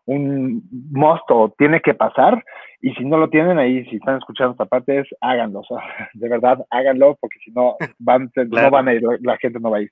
un 0.07 0.63
mosto, 0.91 1.55
tiene 1.59 1.81
que 1.81 1.95
pasar. 1.95 2.43
Y 2.81 2.93
si 2.95 3.05
no 3.05 3.19
lo 3.19 3.29
tienen 3.29 3.59
ahí, 3.59 3.85
si 3.87 3.97
están 3.97 4.19
escuchando 4.19 4.53
esta 4.53 4.67
parte, 4.67 5.01
es 5.01 5.09
háganlo. 5.21 5.61
O 5.61 5.65
sea, 5.65 6.09
de 6.15 6.29
verdad, 6.29 6.59
háganlo, 6.71 7.17
porque 7.21 7.39
si 7.45 7.51
no, 7.53 7.77
van, 7.99 8.29
claro. 8.29 8.67
no 8.67 8.71
van 8.71 8.89
a 8.89 8.95
ir, 8.95 9.03
la 9.21 9.37
gente 9.39 9.61
no 9.61 9.71
va 9.71 9.79
a 9.79 9.83
ir. 9.83 9.91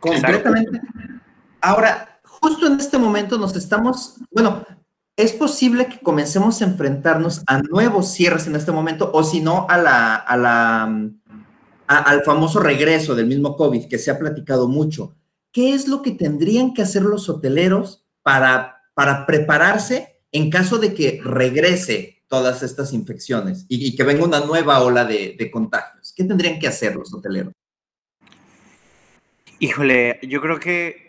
Completamente. 0.00 0.80
Ahora, 1.62 2.20
justo 2.24 2.66
en 2.66 2.74
este 2.74 2.98
momento 2.98 3.38
nos 3.38 3.56
estamos, 3.56 4.22
bueno, 4.30 4.62
es 5.16 5.32
posible 5.32 5.86
que 5.86 6.00
comencemos 6.00 6.60
a 6.60 6.66
enfrentarnos 6.66 7.42
a 7.46 7.62
nuevos 7.62 8.12
cierres 8.12 8.46
en 8.46 8.56
este 8.56 8.72
momento, 8.72 9.10
o 9.12 9.24
si 9.24 9.40
no, 9.40 9.66
a 9.68 9.78
la, 9.78 10.84
al 11.86 12.24
famoso 12.24 12.60
regreso 12.60 13.14
del 13.14 13.26
mismo 13.26 13.56
COVID 13.56 13.88
que 13.88 13.98
se 13.98 14.10
ha 14.10 14.18
platicado 14.18 14.68
mucho. 14.68 15.14
¿qué 15.56 15.72
es 15.72 15.88
lo 15.88 16.02
que 16.02 16.10
tendrían 16.10 16.74
que 16.74 16.82
hacer 16.82 17.00
los 17.00 17.30
hoteleros 17.30 18.04
para, 18.22 18.82
para 18.92 19.24
prepararse 19.24 20.20
en 20.30 20.50
caso 20.50 20.76
de 20.76 20.92
que 20.92 21.18
regrese 21.24 22.22
todas 22.28 22.62
estas 22.62 22.92
infecciones 22.92 23.64
y, 23.66 23.86
y 23.86 23.96
que 23.96 24.02
venga 24.02 24.22
una 24.22 24.40
nueva 24.40 24.82
ola 24.82 25.06
de, 25.06 25.34
de, 25.38 25.50
contagios? 25.50 26.12
¿Qué 26.14 26.24
tendrían 26.24 26.58
que 26.58 26.68
hacer 26.68 26.94
los 26.94 27.14
hoteleros? 27.14 27.54
Híjole, 29.60 30.20
yo 30.28 30.42
creo 30.42 30.60
que 30.60 31.05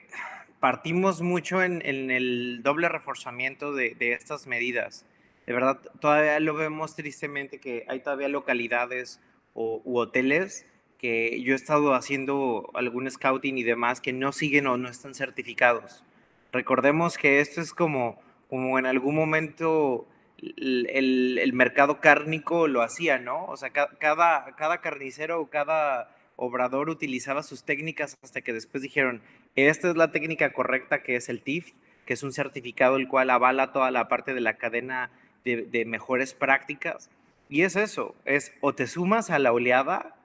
partimos 0.60 1.22
mucho 1.22 1.62
en, 1.63 1.82
en 1.86 2.12
el 2.12 2.62
doble 2.63 2.89
reforzamiento 2.89 3.74
de, 3.74 3.96
de, 3.96 4.13
estas 4.13 4.48
medidas. 4.48 5.06
De 5.46 5.54
verdad, 5.54 5.80
todavía 6.00 6.39
lo 6.39 6.54
vemos 6.56 6.96
tristemente 6.96 7.60
que 7.60 7.86
hay 7.88 8.00
todavía 8.02 8.28
localidades 8.28 9.22
o, 9.54 9.82
u 9.86 9.98
hoteles 9.98 10.65
que 10.98 11.41
yo 11.43 11.54
he 11.54 11.56
estado 11.56 11.93
haciendo 11.93 12.72
algún 12.74 13.10
scouting 13.10 13.58
y 13.58 13.63
demás 13.63 14.02
que 14.02 14.13
no 14.13 14.32
siguen 14.32 14.67
o 14.67 14.78
no 14.78 14.89
están 14.89 15.13
certificados. 15.13 16.04
Recordemos 16.52 17.17
que 17.17 17.39
esto 17.39 17.62
es 17.62 17.74
como, 17.74 18.20
como 18.50 18.80
en 18.80 18.88
algún 18.88 19.15
momento 19.15 20.08
el, 20.39 20.88
el, 20.89 21.38
el 21.38 21.54
mercado 21.54 22.00
cárnico 22.00 22.67
lo 22.67 22.82
hacía, 22.82 23.20
¿no? 23.20 23.46
O 23.46 23.58
sea, 23.58 23.70
cada, 23.72 24.56
cada 24.56 24.82
carnicero 24.82 25.39
o 25.39 25.50
cada 25.50 26.16
obrador 26.38 26.89
utilizaba 26.89 27.43
sus 27.43 27.65
técnicas 27.65 28.17
hasta 28.23 28.41
que 28.41 28.54
después 28.54 28.82
dijeron, 28.82 29.21
esta 29.56 29.89
es 29.89 29.97
la 29.97 30.12
técnica 30.12 30.54
correcta 30.54 31.04
que 31.04 31.17
es 31.17 31.28
el 31.28 31.41
TIF, 31.41 31.73
que 32.06 32.13
es 32.13 32.23
un 32.23 32.32
certificado 32.32 32.95
el 32.95 33.10
cual 33.10 33.30
avala 33.30 33.73
toda 33.73 33.91
la 33.91 34.08
parte 34.08 34.34
de 34.34 34.41
la 34.41 34.58
cadena 34.58 35.12
de, 35.43 35.86
mejores 35.86 36.34
prácticas. 36.34 37.10
Y 37.50 37.62
es 37.62 37.76
eso, 37.76 38.15
es 38.26 38.54
o 38.62 38.73
te 38.73 38.88
sumas 38.88 39.30
a 39.30 39.39
la 39.39 39.54
oleada 39.54 40.15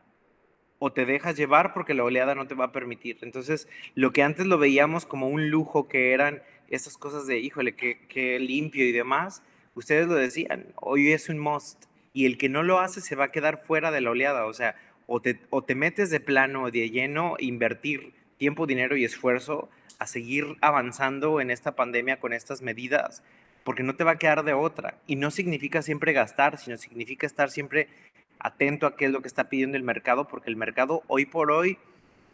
o 0.79 0.93
te 0.93 1.07
dejas 1.07 1.37
llevar 1.37 1.73
porque 1.73 1.95
la 1.95 2.05
oleada 2.05 2.35
no 2.35 2.47
te 2.47 2.55
va 2.55 2.67
a 2.67 2.73
permitir. 2.73 3.19
Entonces, 3.23 3.69
lo 3.95 4.13
que 4.13 4.23
antes 4.23 4.47
lo 4.47 4.59
veíamos 4.59 5.07
como 5.07 5.29
un 5.29 5.49
lujo, 5.49 5.87
que 5.87 6.13
eran 6.13 6.43
esas 6.69 6.97
cosas 6.97 7.27
de, 7.27 7.39
híjole, 7.39 7.77
que, 7.77 8.39
limpio 8.41 8.85
y 8.85 8.91
demás, 8.91 9.43
ustedes 9.75 10.09
lo 10.09 10.15
decían, 10.15 10.67
hoy 10.77 11.13
es 11.13 11.29
un 11.29 11.39
must. 11.39 11.85
Y 12.13 12.27
el 12.27 12.37
que 12.37 12.49
no 12.49 12.63
lo 12.65 12.81
hace 12.81 13.01
se 13.01 13.15
va 13.15 13.27
a 13.27 13.33
quedar 13.33 13.65
fuera 13.65 13.93
de 13.93 14.01
la 14.01 14.11
oleada. 14.11 14.45
O 14.47 14.53
sea, 14.53 14.75
o 15.15 15.21
te, 15.21 15.39
o 15.51 15.63
te 15.63 15.75
metes 15.75 16.09
de 16.09 16.21
plano, 16.21 16.71
de 16.71 16.89
lleno, 16.89 17.37
invertir 17.39 18.15
tiempo, 18.39 18.67
dinero 18.67 18.97
y 18.97 19.05
esfuerzo 19.05 19.69
a 19.99 20.07
seguir 20.07 20.57
avanzando 20.63 21.43
en 21.43 21.51
esta 21.51 21.77
pandemia 21.77 22.19
con 22.19 22.33
estas 22.33 22.63
medidas, 22.63 23.23
porque 23.63 23.83
no 23.83 23.95
te 23.95 24.05
va 24.05 24.13
a 24.13 24.19
quedar 24.19 24.43
de 24.43 24.55
otra. 24.55 24.95
Y 25.07 25.17
no 25.17 25.31
significa 25.31 25.83
siempre 25.83 26.15
gastar, 26.15 26.57
sino 26.57 26.79
significa 26.79 27.27
estar 27.27 27.51
siempre 27.51 27.89
atento 28.39 28.87
a 28.87 28.97
qué 28.97 29.05
es 29.05 29.11
lo 29.11 29.21
que 29.21 29.29
está 29.29 29.51
pidiendo 29.51 29.77
el 29.77 29.83
mercado, 29.83 30.29
porque 30.29 30.49
el 30.49 30.57
mercado 30.57 31.03
hoy 31.09 31.27
por 31.27 31.53
hoy 31.53 31.77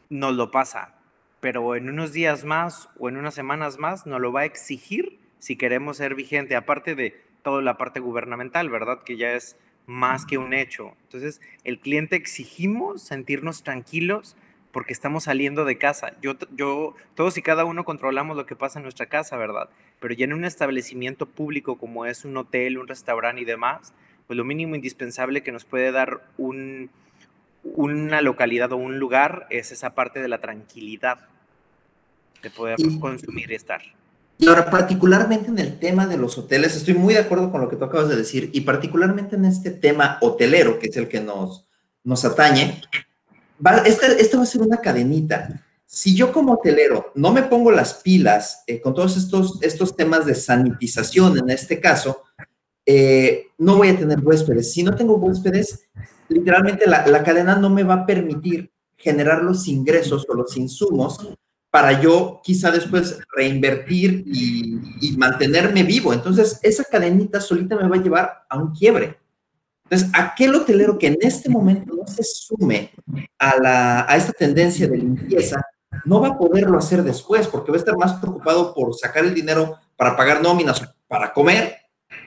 nos 0.08 0.36
lo 0.36 0.52
pasa, 0.52 0.94
pero 1.40 1.74
en 1.74 1.88
unos 1.88 2.12
días 2.12 2.44
más 2.44 2.90
o 3.00 3.08
en 3.08 3.16
unas 3.16 3.34
semanas 3.34 3.78
más 3.78 4.06
nos 4.06 4.20
lo 4.20 4.30
va 4.30 4.42
a 4.42 4.44
exigir 4.44 5.18
si 5.40 5.56
queremos 5.56 5.96
ser 5.96 6.14
vigente, 6.14 6.54
aparte 6.54 6.94
de 6.94 7.20
toda 7.42 7.60
la 7.60 7.76
parte 7.76 7.98
gubernamental, 7.98 8.70
¿verdad? 8.70 9.02
Que 9.02 9.16
ya 9.16 9.32
es 9.32 9.56
más 9.88 10.26
que 10.26 10.36
un 10.36 10.52
hecho. 10.52 10.92
Entonces, 11.04 11.40
el 11.64 11.80
cliente 11.80 12.14
exigimos 12.14 13.02
sentirnos 13.02 13.62
tranquilos 13.62 14.36
porque 14.70 14.92
estamos 14.92 15.24
saliendo 15.24 15.64
de 15.64 15.78
casa. 15.78 16.12
Yo, 16.20 16.36
yo, 16.54 16.94
todos 17.14 17.38
y 17.38 17.42
cada 17.42 17.64
uno 17.64 17.84
controlamos 17.84 18.36
lo 18.36 18.44
que 18.44 18.54
pasa 18.54 18.78
en 18.78 18.82
nuestra 18.82 19.06
casa, 19.06 19.38
¿verdad? 19.38 19.70
Pero 19.98 20.12
ya 20.12 20.26
en 20.26 20.34
un 20.34 20.44
establecimiento 20.44 21.24
público 21.24 21.78
como 21.78 22.04
es 22.04 22.26
un 22.26 22.36
hotel, 22.36 22.78
un 22.78 22.86
restaurante 22.86 23.40
y 23.40 23.46
demás, 23.46 23.94
pues 24.26 24.36
lo 24.36 24.44
mínimo 24.44 24.74
indispensable 24.74 25.42
que 25.42 25.52
nos 25.52 25.64
puede 25.64 25.90
dar 25.90 26.20
un, 26.36 26.90
una 27.64 28.20
localidad 28.20 28.70
o 28.72 28.76
un 28.76 28.98
lugar 28.98 29.46
es 29.48 29.72
esa 29.72 29.94
parte 29.94 30.20
de 30.20 30.28
la 30.28 30.38
tranquilidad 30.38 31.26
de 32.42 32.50
poder 32.50 32.76
y, 32.78 33.00
consumir 33.00 33.50
y 33.50 33.54
estar. 33.54 33.80
Y 34.40 34.46
ahora, 34.46 34.70
particularmente 34.70 35.48
en 35.48 35.58
el 35.58 35.80
tema 35.80 36.06
de 36.06 36.16
los 36.16 36.38
hoteles, 36.38 36.76
estoy 36.76 36.94
muy 36.94 37.12
de 37.12 37.20
acuerdo 37.20 37.50
con 37.50 37.60
lo 37.60 37.68
que 37.68 37.74
tú 37.74 37.84
acabas 37.84 38.08
de 38.08 38.14
decir, 38.14 38.50
y 38.52 38.60
particularmente 38.60 39.34
en 39.34 39.44
este 39.44 39.72
tema 39.72 40.16
hotelero, 40.20 40.78
que 40.78 40.86
es 40.86 40.96
el 40.96 41.08
que 41.08 41.20
nos, 41.20 41.66
nos 42.04 42.24
atañe, 42.24 42.80
va, 43.64 43.78
este, 43.78 44.20
este 44.22 44.36
va 44.36 44.44
a 44.44 44.46
ser 44.46 44.62
una 44.62 44.76
cadenita. 44.76 45.64
Si 45.84 46.14
yo 46.14 46.32
como 46.32 46.52
hotelero 46.52 47.10
no 47.16 47.32
me 47.32 47.42
pongo 47.42 47.72
las 47.72 47.94
pilas 47.94 48.62
eh, 48.68 48.80
con 48.80 48.94
todos 48.94 49.16
estos, 49.16 49.58
estos 49.60 49.96
temas 49.96 50.24
de 50.24 50.36
sanitización 50.36 51.38
en 51.38 51.50
este 51.50 51.80
caso, 51.80 52.22
eh, 52.86 53.48
no 53.58 53.76
voy 53.76 53.88
a 53.88 53.98
tener 53.98 54.20
huéspedes. 54.20 54.72
Si 54.72 54.84
no 54.84 54.94
tengo 54.94 55.16
huéspedes, 55.16 55.88
literalmente 56.28 56.86
la, 56.86 57.06
la, 57.08 57.24
cadena 57.24 57.56
no 57.56 57.70
me 57.70 57.82
va 57.82 57.94
a 57.94 58.06
permitir 58.06 58.70
generar 58.96 59.42
los 59.42 59.66
ingresos 59.66 60.24
o 60.28 60.34
los 60.34 60.56
insumos 60.56 61.18
para 61.70 62.00
yo 62.00 62.40
quizá 62.42 62.70
después 62.70 63.18
reinvertir 63.36 64.24
y, 64.26 64.80
y 65.00 65.16
mantenerme 65.16 65.82
vivo. 65.82 66.12
Entonces, 66.12 66.58
esa 66.62 66.84
cadenita 66.84 67.40
solita 67.40 67.76
me 67.76 67.88
va 67.88 67.96
a 67.96 68.02
llevar 68.02 68.46
a 68.48 68.58
un 68.58 68.72
quiebre. 68.72 69.18
Entonces, 69.84 70.10
aquel 70.12 70.54
hotelero 70.54 70.98
que 70.98 71.06
en 71.06 71.16
este 71.20 71.48
momento 71.48 71.94
no 71.94 72.06
se 72.06 72.22
sume 72.22 72.92
a, 73.38 73.58
la, 73.58 74.06
a 74.08 74.16
esta 74.16 74.32
tendencia 74.32 74.86
de 74.86 74.98
limpieza, 74.98 75.62
no 76.04 76.20
va 76.20 76.28
a 76.28 76.38
poderlo 76.38 76.76
hacer 76.78 77.02
después, 77.02 77.46
porque 77.48 77.70
va 77.70 77.76
a 77.76 77.80
estar 77.80 77.96
más 77.96 78.14
preocupado 78.14 78.74
por 78.74 78.94
sacar 78.94 79.24
el 79.24 79.34
dinero 79.34 79.78
para 79.96 80.14
pagar 80.16 80.42
nóminas, 80.42 80.82
para 81.06 81.32
comer, 81.32 81.76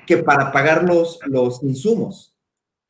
que 0.07 0.17
para 0.17 0.51
pagar 0.51 0.83
los, 0.83 1.19
los 1.27 1.61
insumos. 1.61 2.35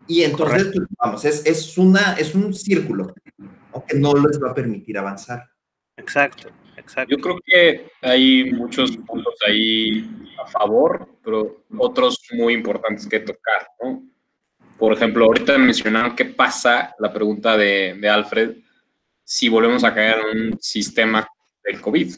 Y 0.08 0.24
entonces, 0.24 0.72
vamos, 0.98 1.26
es, 1.26 1.46
es, 1.46 1.78
una, 1.78 2.14
es 2.14 2.34
un 2.34 2.54
círculo 2.54 3.14
que 3.88 3.98
no 3.98 4.14
les 4.14 4.42
va 4.42 4.52
a 4.52 4.56
permitir 4.56 4.98
avanzar. 4.98 5.50
Exacto, 5.98 6.50
exacto. 6.78 7.16
Yo 7.16 7.22
creo 7.22 7.40
que 7.46 7.92
hay 8.02 8.52
muchos 8.52 8.98
puntos 8.98 9.36
ahí 9.48 10.10
a 10.44 10.48
favor, 10.48 11.08
pero 11.24 11.64
otros 11.78 12.20
muy 12.34 12.54
importantes 12.54 13.08
que 13.08 13.20
tocar, 13.20 13.68
¿no? 13.84 14.04
Por 14.78 14.94
ejemplo, 14.94 15.26
ahorita 15.26 15.58
mencionaron 15.58 16.16
qué 16.16 16.26
pasa, 16.26 16.96
la 16.98 17.14
pregunta 17.14 17.56
de, 17.56 17.96
de 18.00 18.10
Alfred, 18.10 18.58
si 19.24 19.48
volvemos 19.48 19.84
a 19.84 19.94
caer 19.94 20.20
en 20.32 20.54
un 20.54 20.60
sistema 20.60 21.28
del 21.64 21.80
COVID 21.80 22.16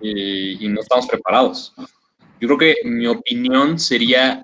y, 0.00 0.64
y 0.64 0.68
no 0.68 0.80
estamos 0.80 1.06
preparados. 1.06 1.74
Yo 2.40 2.48
creo 2.48 2.58
que 2.58 2.74
mi 2.84 3.06
opinión 3.06 3.78
sería 3.78 4.42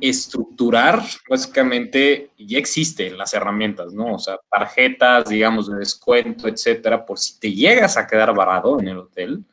estructurar, 0.00 1.02
básicamente, 1.28 2.30
ya 2.38 2.58
existen 2.58 3.16
las 3.16 3.34
herramientas, 3.34 3.92
¿no? 3.92 4.14
O 4.14 4.18
sea, 4.18 4.38
tarjetas, 4.50 5.28
digamos, 5.28 5.70
de 5.70 5.78
descuento, 5.78 6.48
etcétera, 6.48 7.04
por 7.04 7.18
si 7.18 7.38
te 7.38 7.52
llegas 7.52 7.96
a 7.96 8.06
quedar 8.06 8.34
varado 8.34 8.80
en 8.80 8.88
el 8.88 8.98
hotel, 8.98 9.44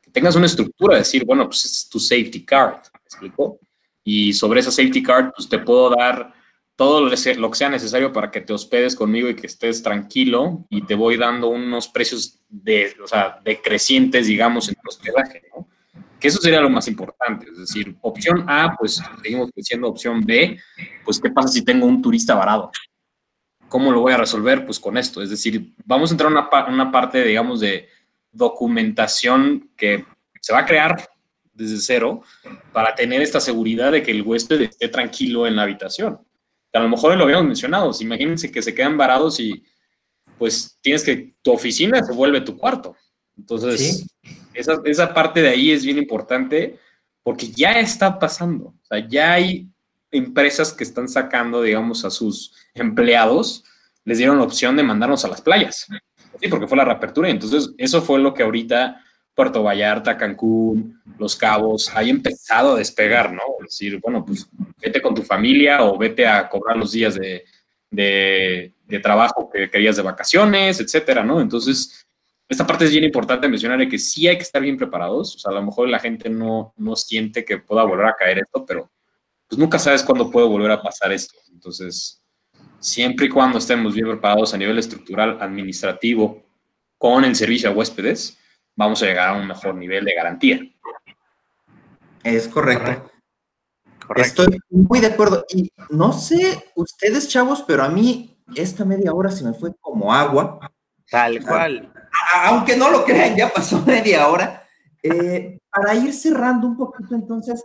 que 0.00 0.10
tengas 0.10 0.36
una 0.36 0.46
estructura, 0.46 0.96
decir, 0.96 1.24
bueno, 1.24 1.46
pues 1.46 1.64
es 1.64 1.88
tu 1.88 1.98
safety 2.00 2.44
card, 2.44 2.76
¿me 2.92 3.00
explico? 3.04 3.58
Y 4.04 4.32
sobre 4.32 4.60
esa 4.60 4.70
safety 4.70 5.02
card, 5.02 5.32
pues 5.36 5.48
te 5.48 5.58
puedo 5.58 5.90
dar 5.90 6.32
todo 6.76 7.00
lo 7.00 7.10
que 7.50 7.56
sea 7.56 7.68
necesario 7.68 8.12
para 8.12 8.30
que 8.30 8.40
te 8.40 8.52
hospedes 8.52 8.94
conmigo 8.94 9.28
y 9.28 9.34
que 9.34 9.48
estés 9.48 9.82
tranquilo 9.82 10.64
y 10.70 10.82
te 10.86 10.94
voy 10.94 11.16
dando 11.16 11.48
unos 11.48 11.88
precios 11.88 12.38
de, 12.48 12.94
o 13.02 13.06
sea, 13.08 13.40
decrecientes, 13.44 14.28
digamos, 14.28 14.68
en 14.68 14.76
tu 14.76 14.88
hospedaje. 14.88 15.42
Que 16.18 16.28
eso 16.28 16.40
sería 16.40 16.60
lo 16.60 16.70
más 16.70 16.88
importante. 16.88 17.46
Es 17.50 17.58
decir, 17.58 17.96
opción 18.00 18.44
A, 18.48 18.74
pues 18.78 19.00
seguimos 19.22 19.50
diciendo 19.54 19.88
opción 19.88 20.20
B, 20.24 20.58
pues 21.04 21.20
¿qué 21.20 21.30
pasa 21.30 21.48
si 21.48 21.64
tengo 21.64 21.86
un 21.86 22.02
turista 22.02 22.34
varado? 22.34 22.70
¿Cómo 23.68 23.92
lo 23.92 24.00
voy 24.00 24.12
a 24.12 24.16
resolver? 24.16 24.64
Pues 24.64 24.80
con 24.80 24.96
esto. 24.96 25.22
Es 25.22 25.30
decir, 25.30 25.74
vamos 25.84 26.10
a 26.10 26.14
entrar 26.14 26.30
en 26.30 26.74
una, 26.74 26.90
parte, 26.90 27.22
digamos, 27.22 27.60
de 27.60 27.88
documentación 28.32 29.70
que 29.76 30.04
se 30.40 30.52
va 30.52 30.60
a 30.60 30.66
crear 30.66 31.08
desde 31.52 31.78
cero 31.78 32.22
para 32.72 32.94
tener 32.94 33.20
esta 33.20 33.40
seguridad 33.40 33.92
de 33.92 34.02
que 34.02 34.10
el 34.10 34.22
huésped 34.22 34.60
esté 34.62 34.88
tranquilo 34.88 35.46
en 35.46 35.56
la 35.56 35.62
habitación. 35.62 36.20
A 36.72 36.80
lo 36.80 36.88
mejor 36.88 37.16
lo 37.16 37.24
habíamos 37.24 37.46
mencionado. 37.46 37.90
Imagínense 38.00 38.50
que 38.50 38.62
se 38.62 38.74
quedan 38.74 38.96
varados 38.96 39.40
y 39.40 39.64
pues 40.38 40.78
tienes 40.80 41.02
que 41.02 41.34
tu 41.42 41.52
oficina 41.52 42.02
se 42.02 42.12
vuelve 42.12 42.40
tu 42.40 42.56
cuarto. 42.56 42.94
Entonces, 43.36 44.06
esa, 44.58 44.80
esa, 44.84 45.14
parte 45.14 45.42
de 45.42 45.48
ahí 45.48 45.70
es 45.70 45.84
bien 45.84 45.98
importante 45.98 46.78
porque 47.22 47.48
ya 47.48 47.72
está 47.72 48.18
pasando. 48.18 48.74
O 48.90 48.96
ya 48.96 49.32
hay 49.34 49.68
empresas 50.10 50.72
que 50.72 50.84
están 50.84 51.08
sacando, 51.08 51.62
digamos, 51.62 52.04
a 52.04 52.10
sus 52.10 52.54
empleados, 52.74 53.64
les 54.04 54.18
dieron 54.18 54.38
la 54.38 54.44
opción 54.44 54.76
de 54.76 54.82
mandarnos 54.82 55.24
a 55.24 55.28
las 55.28 55.40
playas. 55.40 55.86
Sí, 56.40 56.48
porque 56.48 56.66
fue 56.66 56.78
la 56.78 56.84
reapertura. 56.84 57.28
Entonces, 57.28 57.70
eso 57.76 58.00
fue 58.00 58.18
lo 58.18 58.32
que 58.32 58.42
ahorita 58.42 59.02
Puerto 59.34 59.62
Vallarta, 59.62 60.16
Cancún, 60.16 61.00
Los 61.18 61.36
Cabos, 61.36 61.94
hay 61.94 62.10
empezado 62.10 62.74
a 62.74 62.78
despegar, 62.78 63.32
¿no? 63.32 63.42
Es 63.60 63.66
decir, 63.66 64.00
bueno, 64.00 64.24
pues 64.24 64.48
vete 64.80 65.00
con 65.02 65.14
tu 65.14 65.22
familia 65.22 65.82
o 65.84 65.98
vete 65.98 66.26
a 66.26 66.48
cobrar 66.48 66.76
los 66.76 66.92
días 66.92 67.14
de, 67.14 67.44
de, 67.90 68.72
de 68.86 68.98
trabajo 69.00 69.50
que 69.50 69.70
querías 69.70 69.96
de 69.96 70.02
vacaciones, 70.02 70.80
etcétera, 70.80 71.22
¿no? 71.22 71.40
Entonces, 71.40 72.07
esta 72.48 72.66
parte 72.66 72.86
es 72.86 72.90
bien 72.90 73.04
importante 73.04 73.46
mencionar 73.46 73.78
de 73.78 73.88
que 73.88 73.98
sí 73.98 74.26
hay 74.26 74.36
que 74.36 74.42
estar 74.42 74.62
bien 74.62 74.78
preparados. 74.78 75.36
O 75.36 75.38
sea, 75.38 75.50
a 75.50 75.54
lo 75.54 75.62
mejor 75.62 75.88
la 75.88 75.98
gente 75.98 76.30
no, 76.30 76.72
no 76.78 76.96
siente 76.96 77.44
que 77.44 77.58
pueda 77.58 77.84
volver 77.84 78.06
a 78.06 78.16
caer 78.16 78.38
esto, 78.38 78.64
pero 78.64 78.90
pues 79.46 79.58
nunca 79.58 79.78
sabes 79.78 80.02
cuándo 80.02 80.30
puede 80.30 80.48
volver 80.48 80.70
a 80.70 80.82
pasar 80.82 81.12
esto. 81.12 81.34
Entonces, 81.52 82.22
siempre 82.78 83.26
y 83.26 83.28
cuando 83.28 83.58
estemos 83.58 83.94
bien 83.94 84.06
preparados 84.06 84.54
a 84.54 84.58
nivel 84.58 84.78
estructural, 84.78 85.36
administrativo, 85.40 86.42
con 86.96 87.24
el 87.24 87.36
servicio 87.36 87.68
a 87.68 87.72
huéspedes, 87.72 88.38
vamos 88.74 89.02
a 89.02 89.06
llegar 89.06 89.28
a 89.28 89.38
un 89.38 89.46
mejor 89.46 89.74
nivel 89.74 90.04
de 90.06 90.14
garantía. 90.14 90.60
Es 92.24 92.48
correcto. 92.48 93.10
correcto. 94.06 94.42
Estoy 94.42 94.58
muy 94.70 95.00
de 95.00 95.08
acuerdo. 95.08 95.44
Y 95.54 95.70
no 95.90 96.14
sé 96.14 96.64
ustedes, 96.74 97.28
chavos, 97.28 97.62
pero 97.66 97.84
a 97.84 97.90
mí 97.90 98.42
esta 98.54 98.86
media 98.86 99.12
hora 99.12 99.30
se 99.30 99.44
me 99.44 99.52
fue 99.52 99.70
como 99.80 100.12
agua. 100.14 100.58
Tal 101.10 101.42
cual 101.44 101.92
aunque 102.44 102.76
no 102.76 102.90
lo 102.90 103.04
crean, 103.04 103.36
ya 103.36 103.48
pasó 103.48 103.82
media 103.86 104.28
hora. 104.28 104.64
Eh, 105.02 105.58
para 105.70 105.94
ir 105.94 106.12
cerrando 106.12 106.66
un 106.66 106.76
poquito, 106.76 107.14
entonces, 107.14 107.62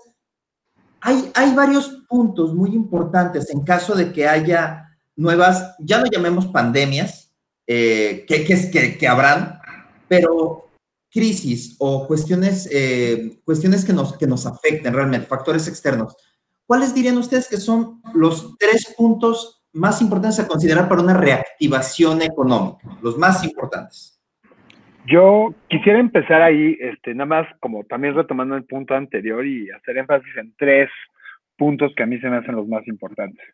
hay, 1.01 1.31
hay 1.33 1.53
varios 1.53 2.03
puntos 2.07 2.53
muy 2.53 2.73
importantes 2.73 3.49
en 3.49 3.63
caso 3.63 3.95
de 3.95 4.13
que 4.13 4.27
haya 4.27 4.97
nuevas, 5.15 5.75
ya 5.79 5.99
no 5.99 6.05
llamemos 6.05 6.47
pandemias, 6.47 7.31
eh, 7.65 8.25
que, 8.27 8.43
que, 8.43 8.97
que, 8.97 9.07
habrán, 9.07 9.59
pero 10.07 10.69
crisis 11.09 11.75
o 11.79 12.07
cuestiones, 12.07 12.67
eh, 12.71 13.39
cuestiones 13.45 13.85
que, 13.85 13.93
nos, 13.93 14.17
que 14.17 14.27
nos 14.27 14.45
afecten 14.45 14.93
realmente, 14.93 15.27
factores 15.27 15.67
externos. 15.67 16.15
¿Cuáles 16.65 16.93
dirían 16.93 17.17
ustedes 17.17 17.47
que 17.47 17.57
son 17.57 18.01
los 18.13 18.55
tres 18.57 18.93
puntos 18.97 19.63
más 19.73 20.01
importantes 20.01 20.39
a 20.39 20.47
considerar 20.47 20.89
para 20.89 21.01
una 21.01 21.13
reactivación 21.13 22.21
económica? 22.21 22.97
Los 23.01 23.17
más 23.17 23.43
importantes. 23.43 24.12
Yo 25.05 25.53
quisiera 25.67 25.99
empezar 25.99 26.41
ahí, 26.41 26.77
este, 26.79 27.13
nada 27.13 27.25
más 27.25 27.47
como 27.59 27.83
también 27.83 28.15
retomando 28.15 28.55
el 28.55 28.63
punto 28.63 28.95
anterior 28.95 29.45
y 29.45 29.69
hacer 29.71 29.97
énfasis 29.97 30.37
en 30.37 30.53
tres 30.57 30.89
puntos 31.57 31.93
que 31.95 32.03
a 32.03 32.05
mí 32.05 32.19
se 32.19 32.29
me 32.29 32.37
hacen 32.37 32.55
los 32.55 32.67
más 32.67 32.87
importantes. 32.87 33.45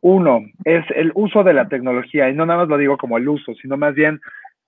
Uno 0.00 0.40
es 0.64 0.84
el 0.94 1.12
uso 1.14 1.44
de 1.44 1.52
la 1.52 1.68
tecnología, 1.68 2.30
y 2.30 2.34
no 2.34 2.46
nada 2.46 2.60
más 2.60 2.68
lo 2.68 2.78
digo 2.78 2.96
como 2.96 3.18
el 3.18 3.28
uso, 3.28 3.52
sino 3.54 3.76
más 3.76 3.94
bien 3.94 4.20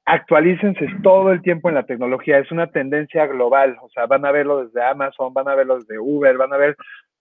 actualícense 0.04 0.86
todo 1.02 1.32
el 1.32 1.40
tiempo 1.40 1.68
en 1.68 1.76
la 1.76 1.86
tecnología. 1.86 2.38
Es 2.38 2.52
una 2.52 2.66
tendencia 2.66 3.26
global, 3.26 3.78
o 3.80 3.88
sea, 3.88 4.06
van 4.06 4.26
a 4.26 4.32
verlo 4.32 4.66
desde 4.66 4.84
Amazon, 4.84 5.32
van 5.32 5.48
a 5.48 5.54
verlo 5.54 5.78
desde 5.78 5.98
Uber, 5.98 6.36
van 6.36 6.52
a 6.52 6.58
ver, 6.58 6.76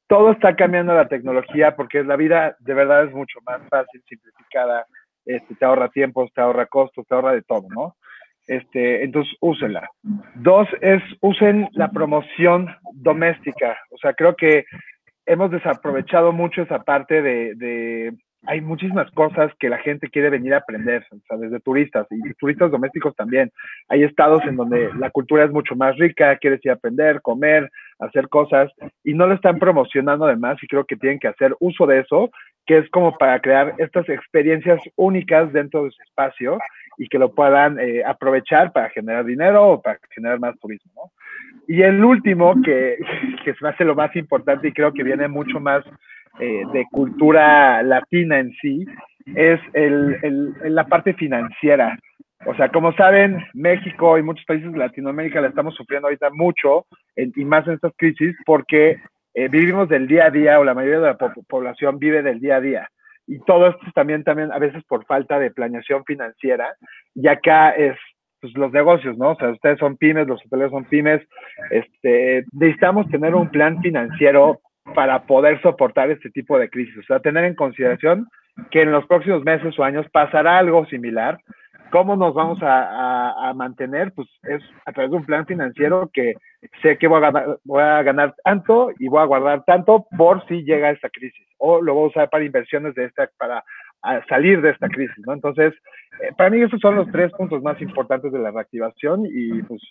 todo 0.07 0.31
está 0.31 0.55
cambiando 0.55 0.93
la 0.93 1.07
tecnología 1.07 1.75
porque 1.77 2.03
la 2.03 2.17
vida 2.17 2.57
de 2.59 2.73
verdad 2.73 3.05
es 3.05 3.13
mucho 3.13 3.39
más 3.45 3.61
fácil, 3.69 4.03
simplificada, 4.09 4.85
este, 5.25 5.55
te 5.55 5.63
ahorra 5.63 5.87
tiempo, 5.87 6.27
te 6.33 6.41
ahorra 6.41 6.65
costos, 6.65 7.07
te 7.07 7.15
ahorra 7.15 7.31
de 7.31 7.43
todo, 7.43 7.67
¿no? 7.69 7.95
Este, 8.51 9.05
entonces 9.05 9.33
úsenla. 9.39 9.89
Dos 10.35 10.67
es 10.81 11.01
usen 11.21 11.69
la 11.71 11.89
promoción 11.89 12.67
doméstica. 12.91 13.77
O 13.91 13.97
sea, 13.97 14.13
creo 14.13 14.35
que 14.35 14.65
hemos 15.25 15.51
desaprovechado 15.51 16.33
mucho 16.33 16.63
esa 16.63 16.83
parte 16.83 17.21
de, 17.21 17.55
de, 17.55 18.13
hay 18.45 18.59
muchísimas 18.59 19.09
cosas 19.11 19.53
que 19.57 19.69
la 19.69 19.77
gente 19.77 20.09
quiere 20.09 20.29
venir 20.29 20.53
a 20.53 20.57
aprender, 20.57 21.05
o 21.11 21.19
sea, 21.29 21.37
desde 21.37 21.61
turistas 21.61 22.07
y 22.09 22.33
turistas 22.33 22.71
domésticos 22.71 23.15
también. 23.15 23.49
Hay 23.87 24.03
estados 24.03 24.43
en 24.43 24.57
donde 24.57 24.89
la 24.99 25.11
cultura 25.11 25.45
es 25.45 25.51
mucho 25.51 25.77
más 25.77 25.95
rica, 25.97 26.35
quieres 26.35 26.59
ir 26.65 26.71
a 26.71 26.75
aprender, 26.75 27.21
comer, 27.21 27.71
hacer 27.99 28.27
cosas 28.27 28.69
y 29.05 29.13
no 29.13 29.27
lo 29.27 29.35
están 29.35 29.59
promocionando 29.59 30.25
además 30.25 30.57
y 30.61 30.67
creo 30.67 30.83
que 30.83 30.97
tienen 30.97 31.19
que 31.19 31.29
hacer 31.29 31.55
uso 31.61 31.85
de 31.85 31.99
eso, 31.99 32.31
que 32.65 32.79
es 32.79 32.89
como 32.89 33.13
para 33.13 33.39
crear 33.39 33.75
estas 33.77 34.09
experiencias 34.09 34.81
únicas 34.97 35.53
dentro 35.53 35.85
de 35.85 35.91
su 35.91 36.01
espacio 36.03 36.57
y 36.97 37.07
que 37.07 37.19
lo 37.19 37.33
puedan 37.33 37.79
eh, 37.79 38.03
aprovechar 38.05 38.71
para 38.71 38.89
generar 38.89 39.25
dinero 39.25 39.69
o 39.69 39.81
para 39.81 39.99
generar 40.13 40.39
más 40.39 40.59
turismo. 40.59 40.91
¿no? 40.95 41.11
Y 41.67 41.81
el 41.81 42.03
último, 42.03 42.55
que, 42.63 42.97
que 43.45 43.53
se 43.53 43.63
me 43.63 43.69
hace 43.69 43.85
lo 43.85 43.95
más 43.95 44.15
importante 44.15 44.67
y 44.67 44.73
creo 44.73 44.93
que 44.93 45.03
viene 45.03 45.27
mucho 45.27 45.59
más 45.59 45.83
eh, 46.39 46.63
de 46.73 46.85
cultura 46.91 47.83
latina 47.83 48.39
en 48.39 48.51
sí, 48.61 48.85
es 49.35 49.59
el, 49.73 50.17
el, 50.23 50.75
la 50.75 50.85
parte 50.85 51.13
financiera. 51.13 51.97
O 52.45 52.55
sea, 52.55 52.69
como 52.69 52.91
saben, 52.93 53.37
México 53.53 54.17
y 54.17 54.23
muchos 54.23 54.45
países 54.45 54.71
de 54.71 54.77
Latinoamérica 54.77 55.41
la 55.41 55.49
estamos 55.49 55.75
sufriendo 55.75 56.07
ahorita 56.07 56.31
mucho 56.31 56.85
y 57.15 57.45
más 57.45 57.67
en 57.67 57.73
estas 57.73 57.93
crisis 57.95 58.35
porque 58.45 58.97
eh, 59.35 59.47
vivimos 59.47 59.87
del 59.89 60.07
día 60.07 60.25
a 60.25 60.31
día 60.31 60.59
o 60.59 60.63
la 60.63 60.73
mayoría 60.73 60.99
de 60.99 61.07
la 61.07 61.17
población 61.47 61.99
vive 61.99 62.23
del 62.23 62.39
día 62.39 62.55
a 62.55 62.61
día 62.61 62.89
y 63.27 63.39
todo 63.45 63.67
esto 63.67 63.85
también, 63.93 64.23
también 64.23 64.51
a 64.51 64.59
veces 64.59 64.83
por 64.85 65.05
falta 65.05 65.39
de 65.39 65.51
planeación 65.51 66.03
financiera, 66.05 66.75
y 67.15 67.27
acá 67.27 67.71
es 67.71 67.97
pues, 68.41 68.53
los 68.55 68.71
negocios, 68.71 69.17
¿no? 69.17 69.31
O 69.31 69.35
sea, 69.35 69.49
ustedes 69.49 69.79
son 69.79 69.97
pymes, 69.97 70.27
los 70.27 70.43
hoteles 70.45 70.71
son 70.71 70.85
pymes, 70.85 71.21
este, 71.69 72.45
necesitamos 72.51 73.07
tener 73.09 73.35
un 73.35 73.49
plan 73.49 73.81
financiero 73.81 74.59
para 74.95 75.23
poder 75.23 75.61
soportar 75.61 76.09
este 76.09 76.29
tipo 76.31 76.57
de 76.57 76.69
crisis, 76.69 76.97
o 76.97 77.03
sea, 77.03 77.19
tener 77.19 77.45
en 77.45 77.55
consideración 77.55 78.27
que 78.71 78.81
en 78.81 78.91
los 78.91 79.05
próximos 79.05 79.43
meses 79.43 79.77
o 79.77 79.83
años 79.83 80.05
pasará 80.11 80.57
algo 80.57 80.85
similar, 80.87 81.37
¿Cómo 81.91 82.15
nos 82.15 82.33
vamos 82.33 82.59
a, 82.61 83.53
mantener? 83.55 84.13
Pues 84.13 84.27
es 84.43 84.63
a 84.85 84.93
través 84.93 85.11
de 85.11 85.17
un 85.17 85.25
plan 85.25 85.45
financiero 85.45 86.09
que 86.13 86.35
sé 86.81 86.97
que 86.97 87.07
voy 87.07 87.21
a, 87.23 88.03
ganar, 88.03 88.33
tanto 88.43 88.91
y 88.97 89.07
voy 89.09 89.21
a 89.21 89.25
guardar 89.25 89.63
tanto 89.65 90.07
por 90.17 90.45
si 90.47 90.63
llega 90.63 90.91
esta 90.91 91.09
crisis. 91.09 91.45
O 91.57 91.81
lo 91.81 91.93
voy 91.93 92.05
a 92.05 92.07
usar 92.07 92.29
para 92.29 92.45
inversiones 92.45 92.95
de 92.95 93.05
esta, 93.05 93.29
para 93.37 93.63
salir 94.29 94.61
de 94.61 94.71
esta 94.71 94.87
crisis, 94.87 95.17
¿no? 95.25 95.33
Entonces, 95.33 95.73
eh, 96.21 96.31
para 96.37 96.49
mí 96.49 96.61
esos 96.61 96.79
son 96.79 96.95
los 96.95 97.11
tres 97.11 97.31
puntos 97.33 97.61
más 97.61 97.79
importantes 97.81 98.31
de 98.31 98.39
la 98.39 98.51
reactivación 98.51 99.25
y 99.25 99.61
pues 99.63 99.81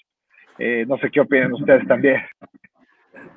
eh, 0.58 0.84
no 0.88 0.96
sé 0.98 1.10
qué 1.10 1.20
opinan 1.20 1.52
ustedes 1.52 1.86
también. 1.86 2.22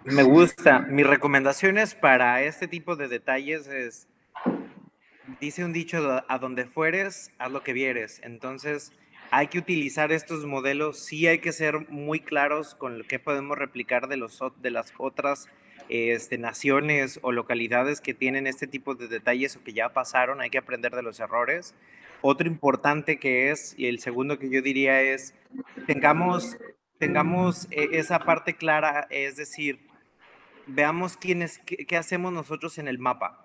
Me 0.06 0.23
gusta. 0.23 0.80
Mis 0.80 1.06
recomendaciones 1.06 1.95
para 1.95 2.41
este 2.41 2.67
tipo 2.67 2.95
de 2.95 3.08
detalles 3.08 3.67
es 3.67 4.08
dice 5.39 5.63
un 5.63 5.73
dicho, 5.73 6.23
a 6.27 6.38
donde 6.39 6.65
fueres, 6.65 7.31
haz 7.38 7.51
lo 7.51 7.63
que 7.63 7.73
vieres. 7.73 8.21
Entonces, 8.23 8.91
hay 9.31 9.47
que 9.47 9.57
utilizar 9.57 10.12
estos 10.12 10.45
modelos, 10.45 10.99
sí 10.99 11.27
hay 11.27 11.39
que 11.39 11.51
ser 11.51 11.89
muy 11.89 12.19
claros 12.19 12.75
con 12.75 12.99
lo 12.99 13.03
que 13.05 13.19
podemos 13.19 13.57
replicar 13.57 14.07
de, 14.07 14.17
los, 14.17 14.39
de 14.62 14.69
las 14.69 14.93
otras 14.97 15.49
este, 15.89 16.38
naciones 16.38 17.19
o 17.23 17.31
localidades 17.31 17.99
que 17.99 18.13
tienen 18.13 18.47
este 18.47 18.67
tipo 18.67 18.95
de 18.95 19.07
detalles 19.07 19.55
o 19.55 19.63
que 19.63 19.73
ya 19.73 19.89
pasaron, 19.89 20.39
hay 20.39 20.49
que 20.49 20.59
aprender 20.59 20.95
de 20.95 21.01
los 21.01 21.19
errores. 21.19 21.73
Otro 22.21 22.47
importante 22.47 23.17
que 23.17 23.51
es, 23.51 23.73
y 23.77 23.88
el 23.88 23.99
segundo 23.99 24.39
que 24.39 24.49
yo 24.49 24.62
diría 24.62 25.01
es, 25.01 25.33
tengamos, 25.88 26.57
tengamos 26.99 27.67
eh, 27.71 27.89
esa 27.93 28.19
parte 28.19 28.55
clara, 28.55 29.07
es 29.09 29.36
decir, 29.36 29.79
veamos 30.67 31.17
quién 31.17 31.45
qué, 31.65 31.86
qué 31.86 31.97
hacemos 31.97 32.31
nosotros 32.31 32.77
en 32.77 32.88
el 32.88 32.99
mapa. 32.99 33.43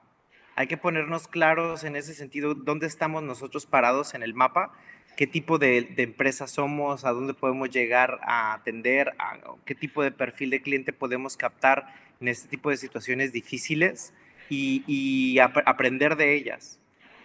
Hay 0.59 0.67
que 0.67 0.77
ponernos 0.77 1.29
claros 1.29 1.85
en 1.85 1.95
ese 1.95 2.15
sentido, 2.15 2.53
dónde 2.53 2.89
estamos 2.89 3.23
nosotros 3.23 3.65
parados 3.65 4.15
en 4.15 4.25
el 4.25 4.35
mapa, 4.35 4.73
qué 5.17 5.29
tipo 5.29 5.57
de, 5.57 5.83
de 5.83 6.03
empresa 6.03 6.49
somos, 6.49 7.05
a 7.05 7.13
dónde 7.13 7.33
podemos 7.33 7.71
llegar 7.71 8.19
a 8.25 8.55
atender, 8.55 9.15
a, 9.21 9.39
qué 9.65 9.77
tipo 9.77 10.03
de 10.03 10.11
perfil 10.11 10.51
de 10.51 10.61
cliente 10.61 10.93
podemos 10.93 11.37
captar 11.37 11.95
en 12.21 12.27
este 12.27 12.49
tipo 12.49 12.71
de 12.71 12.77
situaciones 12.77 13.33
difíciles 13.33 14.13
y, 14.49 15.39
aprender 15.39 16.17
de 16.17 16.35
ellas. 16.35 16.81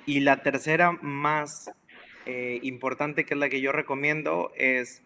Y 0.05 0.19
la 0.19 0.43
tercera 0.43 0.91
más 1.01 1.71
eh, 2.27 2.59
importante, 2.61 3.25
que 3.25 3.33
es 3.33 3.39
la 3.39 3.49
que 3.49 3.61
yo 3.61 3.71
recomiendo, 3.71 4.51
es, 4.55 5.01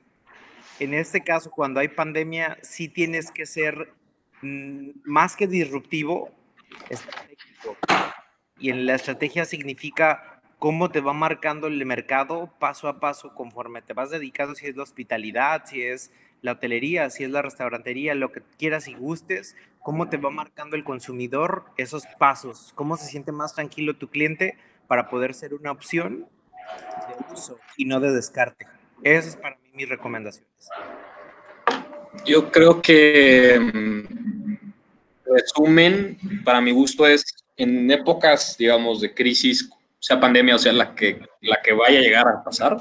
en 0.81 0.93
este 0.93 1.23
caso, 1.23 1.49
cuando 1.49 1.79
hay 1.79 1.87
pandemia, 1.87 2.57
sí 2.61 2.89
tienes 2.89 3.31
que 3.31 3.45
ser 3.45 3.93
mm, 4.41 4.89
más 5.05 5.37
que 5.37 5.47
disruptivo, 5.47 6.29
estratégico. 6.89 7.77
Y 8.59 8.69
en 8.69 8.85
la 8.85 8.95
estrategia 8.95 9.45
significa 9.45 10.41
cómo 10.59 10.89
te 10.89 11.01
va 11.01 11.13
marcando 11.13 11.67
el 11.67 11.85
mercado 11.85 12.51
paso 12.59 12.87
a 12.87 12.99
paso 12.99 13.33
conforme 13.35 13.81
te 13.81 13.93
vas 13.93 14.09
dedicando, 14.09 14.55
si 14.55 14.67
es 14.67 14.75
la 14.75 14.83
hospitalidad, 14.83 15.63
si 15.65 15.83
es 15.83 16.11
la 16.41 16.53
hotelería, 16.53 17.09
si 17.09 17.23
es 17.23 17.31
la 17.31 17.41
restaurantería, 17.41 18.15
lo 18.15 18.31
que 18.31 18.41
quieras 18.57 18.87
y 18.87 18.93
gustes, 18.93 19.55
cómo 19.79 20.09
te 20.09 20.17
va 20.17 20.29
marcando 20.29 20.75
el 20.75 20.83
consumidor 20.83 21.65
esos 21.77 22.05
pasos, 22.19 22.71
cómo 22.75 22.97
se 22.97 23.05
siente 23.05 23.31
más 23.31 23.53
tranquilo 23.53 23.95
tu 23.95 24.09
cliente 24.09 24.57
para 24.87 25.09
poder 25.09 25.33
ser 25.33 25.53
una 25.53 25.71
opción 25.71 26.27
de 27.07 27.33
uso 27.33 27.59
y 27.75 27.85
no 27.85 27.99
de 27.99 28.11
descarte. 28.11 28.67
Esa 29.03 29.29
es 29.29 29.35
para 29.35 29.57
mí 29.57 29.69
mis 29.73 29.89
recomendaciones. 29.89 30.69
Yo 32.25 32.51
creo 32.51 32.81
que 32.81 33.59
mm, 33.59 34.71
resumen, 35.33 36.17
para 36.43 36.61
mi 36.61 36.71
gusto, 36.71 37.05
es 37.05 37.23
en 37.57 37.89
épocas, 37.91 38.55
digamos, 38.57 39.01
de 39.01 39.13
crisis, 39.13 39.69
sea 39.99 40.19
pandemia 40.19 40.55
o 40.55 40.59
sea 40.59 40.71
la 40.73 40.93
que, 40.93 41.19
la 41.41 41.59
que 41.63 41.73
vaya 41.73 41.99
a 41.99 42.01
llegar 42.01 42.27
a 42.27 42.43
pasar, 42.43 42.79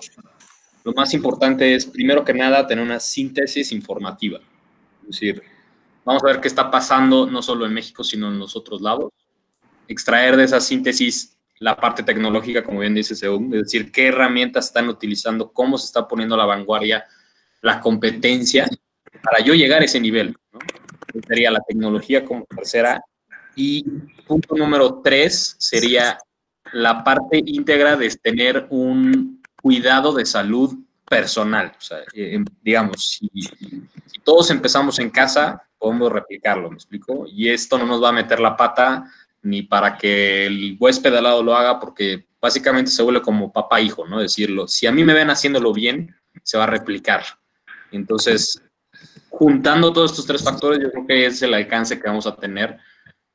lo 0.84 0.92
más 0.92 1.12
importante 1.14 1.74
es, 1.74 1.86
primero 1.86 2.24
que 2.24 2.32
nada, 2.32 2.66
tener 2.66 2.84
una 2.84 3.00
síntesis 3.00 3.72
informativa. 3.72 4.38
Es 5.02 5.08
decir, 5.08 5.42
vamos 6.04 6.22
a 6.22 6.26
ver 6.26 6.40
qué 6.40 6.46
está 6.46 6.70
pasando 6.70 7.26
no 7.26 7.42
solo 7.42 7.66
en 7.66 7.74
México, 7.74 8.04
sino 8.04 8.28
en 8.28 8.38
los 8.38 8.54
otros 8.54 8.80
lados. 8.80 9.12
Extraer 9.88 10.36
de 10.36 10.44
esa 10.44 10.60
síntesis 10.60 11.36
la 11.58 11.76
parte 11.76 12.02
tecnológica, 12.02 12.62
como 12.62 12.80
bien 12.80 12.94
dice 12.94 13.16
Seung, 13.16 13.52
es 13.54 13.62
decir, 13.62 13.90
qué 13.90 14.08
herramientas 14.08 14.66
están 14.66 14.88
utilizando, 14.88 15.52
cómo 15.52 15.78
se 15.78 15.86
está 15.86 16.06
poniendo 16.06 16.36
la 16.36 16.44
vanguardia 16.44 17.04
la 17.62 17.80
competencia 17.80 18.68
para 19.22 19.44
yo 19.44 19.54
llegar 19.54 19.82
a 19.82 19.84
ese 19.84 20.00
nivel. 20.00 20.36
¿no? 20.52 20.60
Sería 21.26 21.50
la 21.50 21.60
tecnología 21.66 22.24
como 22.24 22.44
tercera. 22.44 23.02
Y 23.56 23.82
punto 24.26 24.54
número 24.54 25.00
tres 25.02 25.56
sería 25.58 26.18
la 26.72 27.02
parte 27.02 27.42
íntegra 27.44 27.96
de 27.96 28.10
tener 28.10 28.66
un 28.70 29.42
cuidado 29.60 30.12
de 30.12 30.26
salud 30.26 30.76
personal. 31.08 31.72
O 31.76 31.80
sea, 31.80 31.98
eh, 32.14 32.34
em, 32.34 32.44
digamos, 32.62 33.18
si, 33.18 33.30
todos 34.22 34.50
empezamos 34.50 34.98
en 34.98 35.10
casa, 35.10 35.62
podemos 35.78 36.12
replicarlo, 36.12 36.70
¿me 36.70 36.76
explico? 36.76 37.26
Y 37.28 37.48
esto 37.48 37.78
no 37.78 37.86
nos 37.86 38.02
va 38.02 38.10
a 38.10 38.12
meter 38.12 38.40
la 38.40 38.56
pata 38.56 39.10
ni 39.42 39.62
para 39.62 39.96
que 39.96 40.46
el 40.46 40.76
huésped 40.78 41.14
al 41.14 41.24
lado 41.24 41.42
lo 41.42 41.54
haga, 41.54 41.78
porque 41.78 42.26
básicamente 42.40 42.90
se 42.90 43.02
vuelve 43.02 43.22
como 43.22 43.52
papá-hijo, 43.52 44.06
¿no? 44.06 44.20
Decirlo, 44.20 44.66
si 44.66 44.86
a 44.86 44.92
mí 44.92 45.04
me 45.04 45.14
ven 45.14 45.30
haciéndolo 45.30 45.72
bien, 45.72 46.14
se 46.42 46.58
va 46.58 46.64
a 46.64 46.68
replicar. 46.68 47.24
Entonces, 47.92 48.60
juntando 49.28 49.92
todos 49.92 50.10
estos 50.10 50.26
tres 50.26 50.42
factores, 50.42 50.80
yo 50.82 50.90
creo 50.90 51.06
que 51.06 51.26
es 51.26 51.40
el 51.42 51.54
alcance 51.54 52.00
que 52.00 52.08
vamos 52.08 52.26
a 52.26 52.34
tener 52.34 52.78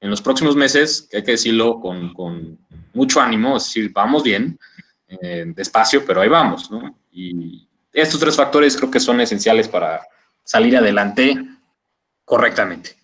en 0.01 0.09
los 0.09 0.21
próximos 0.21 0.55
meses, 0.55 1.07
que 1.09 1.17
hay 1.17 1.23
que 1.23 1.31
decirlo 1.31 1.79
con, 1.79 2.13
con 2.13 2.59
mucho 2.93 3.21
ánimo, 3.21 3.55
es 3.55 3.65
decir, 3.65 3.91
vamos 3.93 4.23
bien, 4.23 4.59
eh, 5.07 5.45
despacio, 5.55 6.03
pero 6.05 6.21
ahí 6.21 6.29
vamos, 6.29 6.69
¿no? 6.71 6.97
Y 7.11 7.67
estos 7.93 8.19
tres 8.19 8.35
factores 8.35 8.75
creo 8.75 8.89
que 8.89 8.99
son 8.99 9.21
esenciales 9.21 9.67
para 9.67 10.01
salir 10.43 10.75
adelante 10.75 11.35
correctamente. 12.25 12.97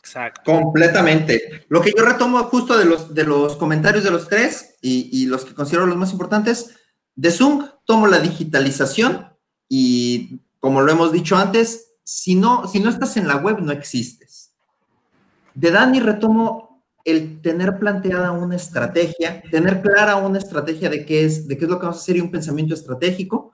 Exacto. 0.00 0.42
Completamente. 0.44 1.66
Lo 1.68 1.80
que 1.80 1.92
yo 1.96 2.04
retomo 2.04 2.42
justo 2.44 2.76
de 2.76 2.86
los, 2.86 3.14
de 3.14 3.24
los 3.24 3.56
comentarios 3.56 4.02
de 4.02 4.10
los 4.10 4.28
tres 4.28 4.76
y, 4.80 5.08
y 5.12 5.26
los 5.26 5.44
que 5.44 5.54
considero 5.54 5.86
los 5.86 5.96
más 5.96 6.12
importantes, 6.12 6.74
de 7.14 7.30
Zoom 7.30 7.68
tomo 7.84 8.06
la 8.06 8.18
digitalización 8.18 9.28
y 9.68 10.40
como 10.60 10.80
lo 10.80 10.92
hemos 10.92 11.12
dicho 11.12 11.36
antes, 11.36 11.94
si 12.04 12.34
no, 12.34 12.66
si 12.68 12.80
no 12.80 12.90
estás 12.90 13.16
en 13.16 13.28
la 13.28 13.36
web 13.36 13.60
no 13.60 13.72
existes. 13.72 14.41
De 15.54 15.70
Dani 15.70 16.00
retomo 16.00 16.84
el 17.04 17.40
tener 17.42 17.78
planteada 17.78 18.32
una 18.32 18.56
estrategia, 18.56 19.42
tener 19.50 19.82
clara 19.82 20.16
una 20.16 20.38
estrategia 20.38 20.88
de 20.88 21.04
qué 21.04 21.24
es, 21.24 21.48
de 21.48 21.58
qué 21.58 21.64
es 21.64 21.70
lo 21.70 21.78
que 21.78 21.86
vamos 21.86 21.98
a 21.98 22.02
hacer 22.02 22.16
y 22.16 22.20
un 22.20 22.30
pensamiento 22.30 22.74
estratégico. 22.74 23.52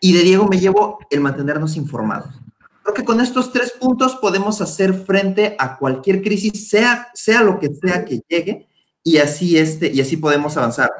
Y 0.00 0.12
de 0.12 0.22
Diego 0.22 0.46
me 0.46 0.58
llevo 0.58 0.98
el 1.10 1.20
mantenernos 1.20 1.76
informados. 1.76 2.34
Creo 2.82 2.94
que 2.94 3.04
con 3.04 3.20
estos 3.20 3.52
tres 3.52 3.72
puntos 3.72 4.16
podemos 4.16 4.60
hacer 4.60 4.94
frente 4.94 5.56
a 5.58 5.76
cualquier 5.76 6.22
crisis, 6.22 6.68
sea, 6.68 7.08
sea 7.14 7.42
lo 7.42 7.58
que 7.58 7.74
sea 7.74 8.04
que 8.04 8.20
llegue, 8.28 8.68
y 9.02 9.18
así, 9.18 9.58
este, 9.58 9.92
y 9.92 10.00
así 10.00 10.16
podemos 10.16 10.56
avanzar. 10.56 10.90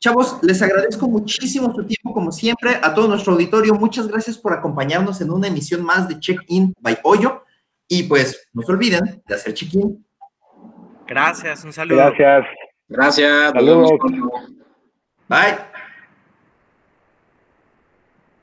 Chavos, 0.00 0.38
les 0.42 0.62
agradezco 0.62 1.08
muchísimo 1.08 1.74
su 1.74 1.84
tiempo, 1.84 2.12
como 2.14 2.30
siempre, 2.30 2.78
a 2.82 2.94
todo 2.94 3.08
nuestro 3.08 3.32
auditorio. 3.32 3.74
Muchas 3.74 4.06
gracias 4.06 4.38
por 4.38 4.52
acompañarnos 4.52 5.20
en 5.20 5.30
una 5.30 5.48
emisión 5.48 5.82
más 5.82 6.08
de 6.08 6.20
Check-in 6.20 6.72
by 6.80 7.02
Pollo. 7.02 7.42
Y 7.88 8.02
pues, 8.04 8.48
no 8.52 8.62
se 8.62 8.72
olviden 8.72 9.22
de 9.26 9.34
hacer 9.34 9.54
check-in 9.54 10.04
Gracias, 11.06 11.64
un 11.64 11.72
saludo. 11.72 11.96
Gracias. 11.96 12.46
Gracias. 12.86 13.52
Saludos. 13.52 13.90
Bye. 15.28 15.58